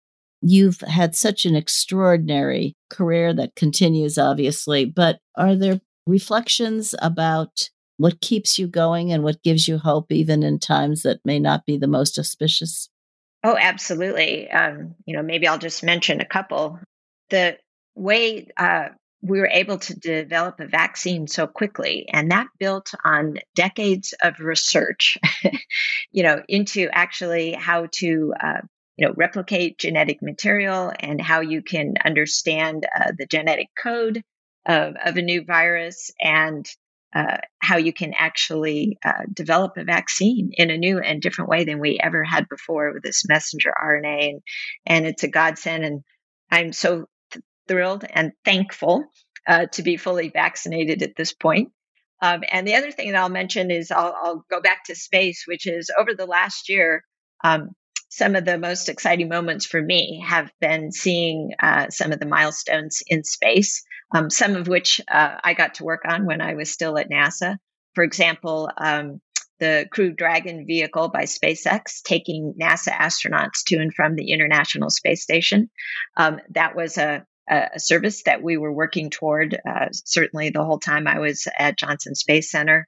You've 0.43 0.81
had 0.81 1.15
such 1.15 1.45
an 1.45 1.55
extraordinary 1.55 2.75
career 2.89 3.35
that 3.35 3.55
continues, 3.55 4.17
obviously, 4.17 4.85
but 4.85 5.19
are 5.37 5.55
there 5.55 5.81
reflections 6.07 6.95
about 7.03 7.69
what 7.99 8.23
keeps 8.23 8.59
you 8.59 8.67
going 8.67 9.13
and 9.13 9.23
what 9.23 9.43
gives 9.43 9.69
you 9.69 9.77
hope, 9.77 10.11
even 10.11 10.43
in 10.43 10.59
times 10.59 11.03
that 11.03 11.21
may 11.25 11.39
not 11.39 11.67
be 11.67 11.77
the 11.77 11.87
most 11.87 12.19
auspicious? 12.19 12.89
Oh, 13.45 13.57
absolutely. 13.61 14.51
Um, 14.51 14.95
you 15.05 15.15
know, 15.15 15.23
maybe 15.23 15.47
I'll 15.47 15.59
just 15.59 15.83
mention 15.83 16.21
a 16.21 16.27
couple. 16.27 16.79
The 17.29 17.59
way 17.95 18.49
uh, 18.57 18.89
we 19.23 19.39
were 19.39 19.51
able 19.53 19.79
to 19.79 19.99
develop 19.99 20.61
a 20.61 20.67
vaccine 20.67 21.27
so 21.27 21.47
quickly 21.47 22.07
and 22.11 22.31
that 22.31 22.47
built 22.59 22.93
on 23.05 23.39
decades 23.55 24.15
of 24.23 24.41
research 24.41 25.19
you 26.11 26.23
know 26.23 26.43
into 26.49 26.89
actually 26.91 27.53
how 27.53 27.87
to 27.93 28.33
uh, 28.41 28.61
you 29.01 29.07
know 29.07 29.15
replicate 29.17 29.79
genetic 29.79 30.21
material 30.21 30.93
and 31.01 31.21
how 31.21 31.41
you 31.41 31.63
can 31.63 31.95
understand 32.05 32.87
uh, 32.95 33.13
the 33.17 33.27
genetic 33.27 33.69
code 33.83 34.23
of, 34.67 34.95
of 35.03 35.17
a 35.17 35.23
new 35.23 35.43
virus 35.43 36.11
and 36.21 36.67
uh, 37.15 37.39
how 37.59 37.79
you 37.79 37.93
can 37.93 38.13
actually 38.17 38.99
uh, 39.05 39.23
develop 39.33 39.77
a 39.77 39.85
vaccine 39.85 40.51
in 40.53 40.71
a 40.71 40.77
new 40.77 41.01
and 41.01 41.23
different 41.23 41.51
way 41.51 41.65
than 41.65 41.81
we 41.81 41.99
ever 41.99 42.23
had 42.23 42.47
before 42.49 42.93
with 42.93 43.03
this 43.03 43.27
messenger 43.27 43.73
RNA. 43.83 44.29
And, 44.29 44.41
and 44.87 45.07
it's 45.07 45.25
a 45.25 45.29
godsend. 45.29 45.85
And 45.85 46.03
I'm 46.53 46.73
so 46.73 47.07
th- 47.33 47.43
thrilled 47.67 48.05
and 48.09 48.33
thankful 48.45 49.05
uh, 49.49 49.67
to 49.73 49.83
be 49.83 49.97
fully 49.97 50.29
vaccinated 50.29 51.03
at 51.03 51.17
this 51.17 51.33
point. 51.33 51.73
Um, 52.23 52.45
and 52.53 52.69
the 52.69 52.75
other 52.75 52.93
thing 52.93 53.11
that 53.11 53.21
I'll 53.21 53.31
mention 53.31 53.71
is 53.71 53.91
I'll, 53.91 54.15
I'll, 54.23 54.45
go 54.51 54.61
back 54.61 54.85
to 54.85 54.95
space, 54.95 55.45
which 55.49 55.67
is 55.67 55.91
over 55.99 56.15
the 56.15 56.27
last 56.27 56.69
year, 56.69 57.03
um, 57.43 57.71
some 58.11 58.35
of 58.35 58.45
the 58.45 58.59
most 58.59 58.89
exciting 58.89 59.29
moments 59.29 59.65
for 59.65 59.81
me 59.81 60.23
have 60.27 60.51
been 60.61 60.91
seeing 60.91 61.53
uh, 61.63 61.89
some 61.91 62.13
of 62.13 62.19
the 62.19 62.27
milestones 62.27 63.03
in 63.07 63.23
space, 63.23 63.85
um, 64.13 64.29
some 64.29 64.57
of 64.57 64.67
which 64.67 65.01
uh, 65.09 65.37
I 65.43 65.55
got 65.55 65.75
to 65.75 65.85
work 65.85 66.03
on 66.05 66.27
when 66.27 66.41
I 66.41 66.55
was 66.55 66.71
still 66.71 66.99
at 66.99 67.09
NASA. 67.09 67.57
For 67.95 68.03
example, 68.03 68.69
um, 68.77 69.21
the 69.61 69.87
Crew 69.91 70.13
Dragon 70.13 70.67
vehicle 70.67 71.09
by 71.09 71.25
SpaceX 71.25 72.03
taking 72.03 72.55
NASA 72.61 72.93
astronauts 72.93 73.63
to 73.69 73.77
and 73.77 73.95
from 73.95 74.17
the 74.17 74.33
International 74.33 74.91
Space 74.91 75.23
Station. 75.23 75.71
Um, 76.17 76.41
that 76.51 76.75
was 76.75 76.99
a 76.99 77.25
a 77.51 77.81
service 77.81 78.23
that 78.25 78.43
we 78.43 78.57
were 78.57 78.73
working 78.73 79.11
toward, 79.11 79.55
uh, 79.69 79.87
certainly 79.93 80.51
the 80.51 80.65
whole 80.65 80.79
time 80.79 81.09
I 81.09 81.19
was 81.19 81.49
at 81.59 81.77
Johnson 81.77 82.15
Space 82.15 82.51
Center. 82.51 82.87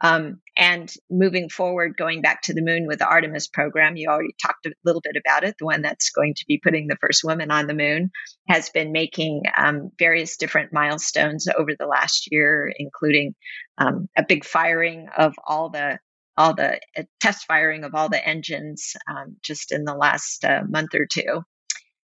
Um, 0.00 0.40
and 0.56 0.90
moving 1.10 1.50
forward, 1.50 1.96
going 1.96 2.22
back 2.22 2.42
to 2.42 2.54
the 2.54 2.62
moon 2.62 2.86
with 2.86 3.00
the 3.00 3.06
Artemis 3.06 3.48
program, 3.48 3.96
you 3.96 4.08
already 4.08 4.34
talked 4.40 4.64
a 4.66 4.72
little 4.84 5.02
bit 5.02 5.20
about 5.20 5.44
it. 5.44 5.56
The 5.58 5.66
one 5.66 5.82
that's 5.82 6.10
going 6.10 6.34
to 6.34 6.44
be 6.48 6.58
putting 6.62 6.86
the 6.86 6.96
first 7.00 7.22
woman 7.22 7.50
on 7.50 7.66
the 7.66 7.74
moon 7.74 8.10
has 8.48 8.70
been 8.70 8.92
making 8.92 9.42
um, 9.56 9.90
various 9.98 10.38
different 10.38 10.72
milestones 10.72 11.46
over 11.46 11.72
the 11.78 11.86
last 11.86 12.28
year, 12.32 12.72
including 12.78 13.34
um, 13.76 14.08
a 14.16 14.24
big 14.24 14.44
firing 14.44 15.08
of 15.16 15.34
all 15.46 15.68
the 15.68 15.98
all 16.38 16.54
the 16.54 16.78
test 17.20 17.44
firing 17.46 17.82
of 17.82 17.96
all 17.96 18.08
the 18.08 18.26
engines 18.26 18.94
um, 19.10 19.36
just 19.42 19.72
in 19.72 19.84
the 19.84 19.94
last 19.94 20.44
uh, 20.44 20.62
month 20.68 20.94
or 20.94 21.04
two. 21.04 21.42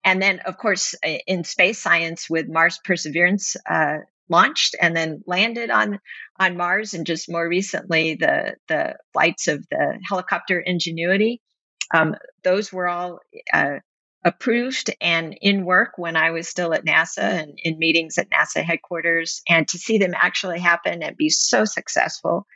And 0.08 0.22
then, 0.22 0.38
of 0.46 0.56
course, 0.56 0.94
in 1.26 1.44
space 1.44 1.78
science 1.78 2.30
with 2.30 2.48
Mars 2.48 2.80
Perseverance 2.82 3.56
uh, 3.68 3.98
launched 4.30 4.74
and 4.80 4.96
then 4.96 5.22
landed 5.26 5.68
on 5.68 6.00
on 6.40 6.56
Mars, 6.56 6.94
and 6.94 7.04
just 7.04 7.30
more 7.30 7.46
recently 7.46 8.14
the 8.14 8.56
the 8.68 8.96
flights 9.12 9.48
of 9.48 9.66
the 9.70 9.98
helicopter 10.08 10.58
Ingenuity. 10.58 11.42
Um, 11.92 12.14
those 12.42 12.72
were 12.72 12.88
all 12.88 13.18
uh, 13.52 13.80
approved 14.24 14.88
and 14.98 15.36
in 15.42 15.66
work 15.66 15.98
when 15.98 16.16
I 16.16 16.30
was 16.30 16.48
still 16.48 16.72
at 16.72 16.86
NASA 16.86 17.42
and 17.42 17.58
in 17.62 17.78
meetings 17.78 18.16
at 18.16 18.30
NASA 18.30 18.62
headquarters. 18.64 19.42
And 19.46 19.68
to 19.68 19.78
see 19.78 19.98
them 19.98 20.14
actually 20.14 20.60
happen 20.60 21.02
and 21.02 21.18
be 21.18 21.28
so 21.28 21.66
successful 21.66 22.46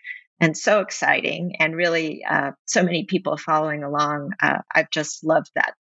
and 0.41 0.57
so 0.57 0.81
exciting, 0.81 1.57
and 1.61 1.77
really 1.77 2.25
uh, 2.25 2.53
so 2.65 2.83
many 2.83 3.05
people 3.05 3.37
following 3.37 3.85
along, 3.85 4.31
uh, 4.43 4.63
I've 4.75 4.91
just 4.91 5.23
loved 5.23 5.51
that. 5.55 5.75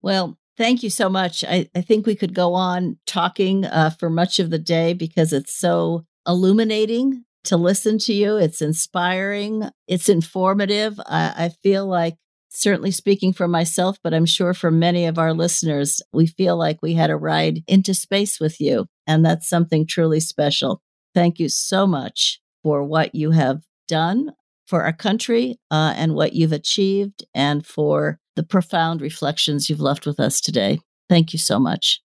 Well, 0.00 0.38
thank 0.56 0.82
you 0.82 0.90
so 0.90 1.08
much. 1.08 1.44
I, 1.44 1.68
I 1.74 1.80
think 1.80 2.06
we 2.06 2.16
could 2.16 2.34
go 2.34 2.54
on 2.54 2.98
talking 3.06 3.64
uh, 3.64 3.90
for 3.90 4.10
much 4.10 4.38
of 4.38 4.50
the 4.50 4.58
day 4.58 4.92
because 4.94 5.32
it's 5.32 5.58
so 5.58 6.04
illuminating 6.26 7.24
to 7.44 7.56
listen 7.56 7.98
to 7.98 8.12
you. 8.12 8.36
It's 8.36 8.62
inspiring, 8.62 9.68
it's 9.88 10.08
informative. 10.08 11.00
I, 11.06 11.32
I 11.36 11.48
feel 11.62 11.86
like 11.86 12.16
certainly 12.50 12.90
speaking 12.90 13.32
for 13.32 13.48
myself, 13.48 13.98
but 14.04 14.14
I'm 14.14 14.26
sure 14.26 14.54
for 14.54 14.70
many 14.70 15.06
of 15.06 15.18
our 15.18 15.32
listeners, 15.32 16.00
we 16.12 16.26
feel 16.26 16.56
like 16.56 16.78
we 16.82 16.94
had 16.94 17.10
a 17.10 17.16
ride 17.16 17.60
into 17.66 17.94
space 17.94 18.38
with 18.38 18.60
you. 18.60 18.86
And 19.06 19.24
that's 19.24 19.48
something 19.48 19.86
truly 19.86 20.20
special. 20.20 20.82
Thank 21.14 21.38
you 21.38 21.48
so 21.48 21.86
much 21.86 22.40
for 22.62 22.84
what 22.84 23.14
you 23.14 23.32
have 23.32 23.62
done 23.88 24.32
for 24.66 24.84
our 24.84 24.92
country 24.92 25.58
uh, 25.70 25.94
and 25.96 26.14
what 26.14 26.34
you've 26.34 26.52
achieved 26.52 27.24
and 27.34 27.66
for 27.66 28.18
the 28.36 28.42
profound 28.42 29.00
reflections 29.00 29.68
you've 29.68 29.80
left 29.80 30.06
with 30.06 30.18
us 30.18 30.40
today. 30.40 30.80
Thank 31.08 31.32
you 31.32 31.38
so 31.38 31.58
much. 31.58 32.00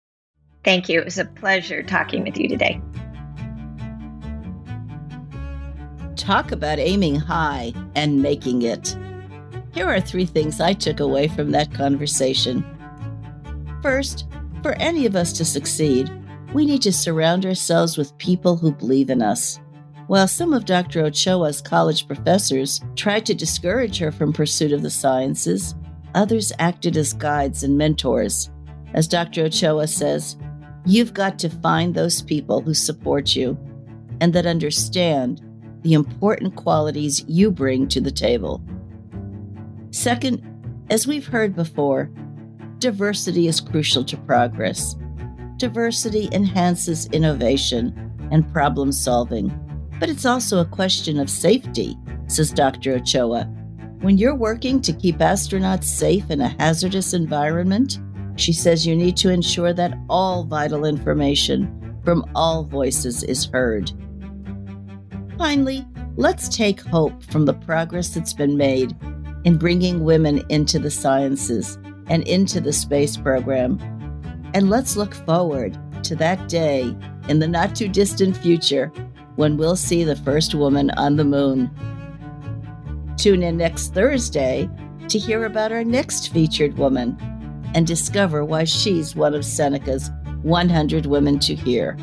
Thank 0.64 0.88
you. 0.88 1.00
It 1.00 1.06
was 1.06 1.18
a 1.18 1.26
pleasure 1.26 1.84
talking 1.84 2.24
with 2.24 2.38
you 2.38 2.48
today. 2.48 2.82
Talk 6.16 6.52
about 6.52 6.80
aiming 6.80 7.16
high 7.16 7.74
and 7.96 8.22
making 8.22 8.62
it. 8.62 8.96
Here 9.74 9.88
are 9.88 10.00
three 10.00 10.26
things 10.26 10.62
I 10.62 10.74
took 10.74 11.00
away 11.00 11.28
from 11.28 11.52
that 11.52 11.74
conversation. 11.74 12.64
First, 13.82 14.26
for 14.62 14.74
any 14.74 15.06
of 15.06 15.16
us 15.16 15.34
to 15.34 15.44
succeed, 15.44 16.10
we 16.54 16.66
need 16.66 16.82
to 16.84 16.94
surround 16.94 17.46
ourselves 17.46 17.98
with 17.98 18.18
people 18.20 18.56
who 18.56 18.72
believe 18.72 19.10
in 19.10 19.22
us. 19.22 19.60
While 20.08 20.28
some 20.28 20.54
of 20.54 20.66
Dr. 20.66 21.04
Ochoa's 21.04 21.62
college 21.62 22.08
professors 22.08 22.80
tried 22.96 23.26
to 23.26 23.34
discourage 23.34 23.98
her 23.98 24.12
from 24.12 24.32
pursuit 24.32 24.72
of 24.72 24.84
the 24.84 24.90
sciences, 24.90 25.76
others 26.16 26.52
acted 26.60 26.98
as 26.98 27.14
guides 27.14 27.64
and 27.64 27.78
mentors. 27.78 28.50
As 28.94 29.08
Dr. 29.08 29.46
Ochoa 29.46 29.88
says, 29.88 30.38
you've 30.86 31.14
got 31.14 31.40
to 31.40 31.50
find 31.50 31.94
those 31.94 32.22
people 32.22 32.62
who 32.62 32.74
support 32.74 33.36
you 33.36 33.58
and 34.22 34.34
that 34.34 34.46
understand 34.46 35.42
the 35.82 35.94
important 35.94 36.56
qualities 36.56 37.26
you 37.28 37.52
bring 37.52 37.88
to 37.90 38.00
the 38.00 38.12
table. 38.12 38.64
Second, 39.92 40.42
as 40.90 41.08
we've 41.08 41.28
heard 41.28 41.56
before, 41.56 42.10
diversity 42.80 43.48
is 43.48 43.60
crucial 43.60 44.04
to 44.06 44.18
progress. 44.18 44.96
Diversity 45.58 46.30
enhances 46.32 47.06
innovation 47.08 48.28
and 48.32 48.52
problem 48.52 48.92
solving, 48.92 49.50
but 50.00 50.10
it's 50.10 50.26
also 50.26 50.60
a 50.60 50.66
question 50.66 51.20
of 51.20 51.30
safety, 51.30 51.98
says 52.28 52.52
Dr. 52.52 52.94
Ochoa. 52.96 53.50
When 54.04 54.18
you're 54.18 54.36
working 54.36 54.82
to 54.82 54.92
keep 54.92 55.20
astronauts 55.20 55.86
safe 55.86 56.30
in 56.30 56.42
a 56.42 56.54
hazardous 56.60 57.14
environment, 57.14 58.00
she 58.36 58.52
says 58.52 58.86
you 58.86 58.98
need 58.98 59.16
to 59.16 59.30
ensure 59.30 59.72
that 59.72 59.98
all 60.10 60.44
vital 60.44 60.84
information 60.84 61.96
from 62.04 62.30
all 62.36 62.66
voices 62.66 63.24
is 63.24 63.46
heard. 63.46 63.94
Finally, 65.38 65.88
let's 66.18 66.50
take 66.50 66.82
hope 66.82 67.24
from 67.24 67.46
the 67.46 67.54
progress 67.54 68.10
that's 68.10 68.34
been 68.34 68.58
made 68.58 68.94
in 69.46 69.58
bringing 69.58 70.04
women 70.04 70.44
into 70.50 70.80
the 70.80 70.92
sciences 70.92 71.78
and 72.08 72.28
into 72.28 72.60
the 72.60 72.74
space 72.74 73.16
program. 73.16 73.80
And 74.54 74.70
let's 74.70 74.98
look 74.98 75.14
forward 75.14 75.80
to 76.04 76.18
that 76.18 76.50
day 76.50 76.94
in 77.30 77.40
the 77.40 77.48
not 77.48 77.74
too 77.74 77.88
distant 77.88 78.36
future 78.36 78.88
when 79.38 79.56
we'll 79.56 79.78
see 79.78 80.04
the 80.04 80.18
first 80.18 80.54
woman 80.54 80.92
on 80.98 81.16
the 81.16 81.24
moon. 81.24 81.72
Tune 83.24 83.42
in 83.42 83.56
next 83.56 83.94
Thursday 83.94 84.70
to 85.08 85.18
hear 85.18 85.46
about 85.46 85.72
our 85.72 85.86
next 85.86 86.34
featured 86.34 86.78
woman 86.78 87.18
and 87.74 87.88
discover 87.88 88.44
why 88.44 88.66
she's 88.66 89.16
one 89.16 89.34
of 89.34 89.46
Seneca's 89.46 90.12
100 90.42 91.06
Women 91.06 91.40
to 91.40 91.56
Hear. 91.56 91.98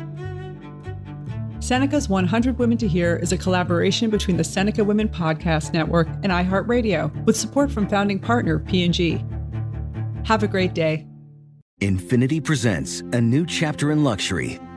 Seneca's 1.59 2.09
100 2.09 2.57
Women 2.57 2.75
to 2.79 2.87
Hear 2.87 3.17
is 3.17 3.31
a 3.31 3.37
collaboration 3.37 4.09
between 4.09 4.35
the 4.35 4.43
Seneca 4.43 4.83
Women 4.83 5.07
Podcast 5.07 5.73
Network 5.73 6.07
and 6.23 6.31
iHeartRadio, 6.31 7.23
with 7.27 7.37
support 7.37 7.71
from 7.71 7.87
founding 7.87 8.17
partner 8.17 8.57
P&G. 8.57 9.23
Have 10.25 10.41
a 10.41 10.47
great 10.47 10.73
day. 10.73 11.05
Infiniti 11.81 12.43
presents 12.43 13.01
a 13.13 13.21
new 13.21 13.45
chapter 13.45 13.91
in 13.91 14.03
luxury, 14.03 14.59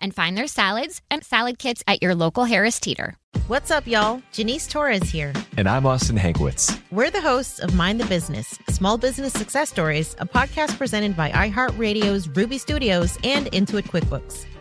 and 0.00 0.14
find 0.14 0.36
their 0.36 0.46
salads 0.46 1.02
and 1.10 1.24
salad 1.24 1.58
kits 1.58 1.82
at 1.86 2.02
your 2.02 2.14
local 2.14 2.44
Harris 2.44 2.80
Teeter. 2.80 3.16
What's 3.48 3.70
up, 3.70 3.86
y'all? 3.86 4.22
Janice 4.32 4.66
Torres 4.66 5.10
here. 5.10 5.32
And 5.56 5.68
I'm 5.68 5.86
Austin 5.86 6.16
Hankwitz. 6.16 6.80
We're 6.90 7.10
the 7.10 7.20
hosts 7.20 7.60
of 7.60 7.74
Mind 7.74 8.00
the 8.00 8.06
Business 8.06 8.58
Small 8.68 8.98
Business 8.98 9.32
Success 9.32 9.68
Stories, 9.68 10.16
a 10.18 10.26
podcast 10.26 10.76
presented 10.76 11.16
by 11.16 11.30
iHeartRadio's 11.30 12.28
Ruby 12.28 12.58
Studios 12.58 13.18
and 13.22 13.46
Intuit 13.52 13.84
QuickBooks. 13.84 14.46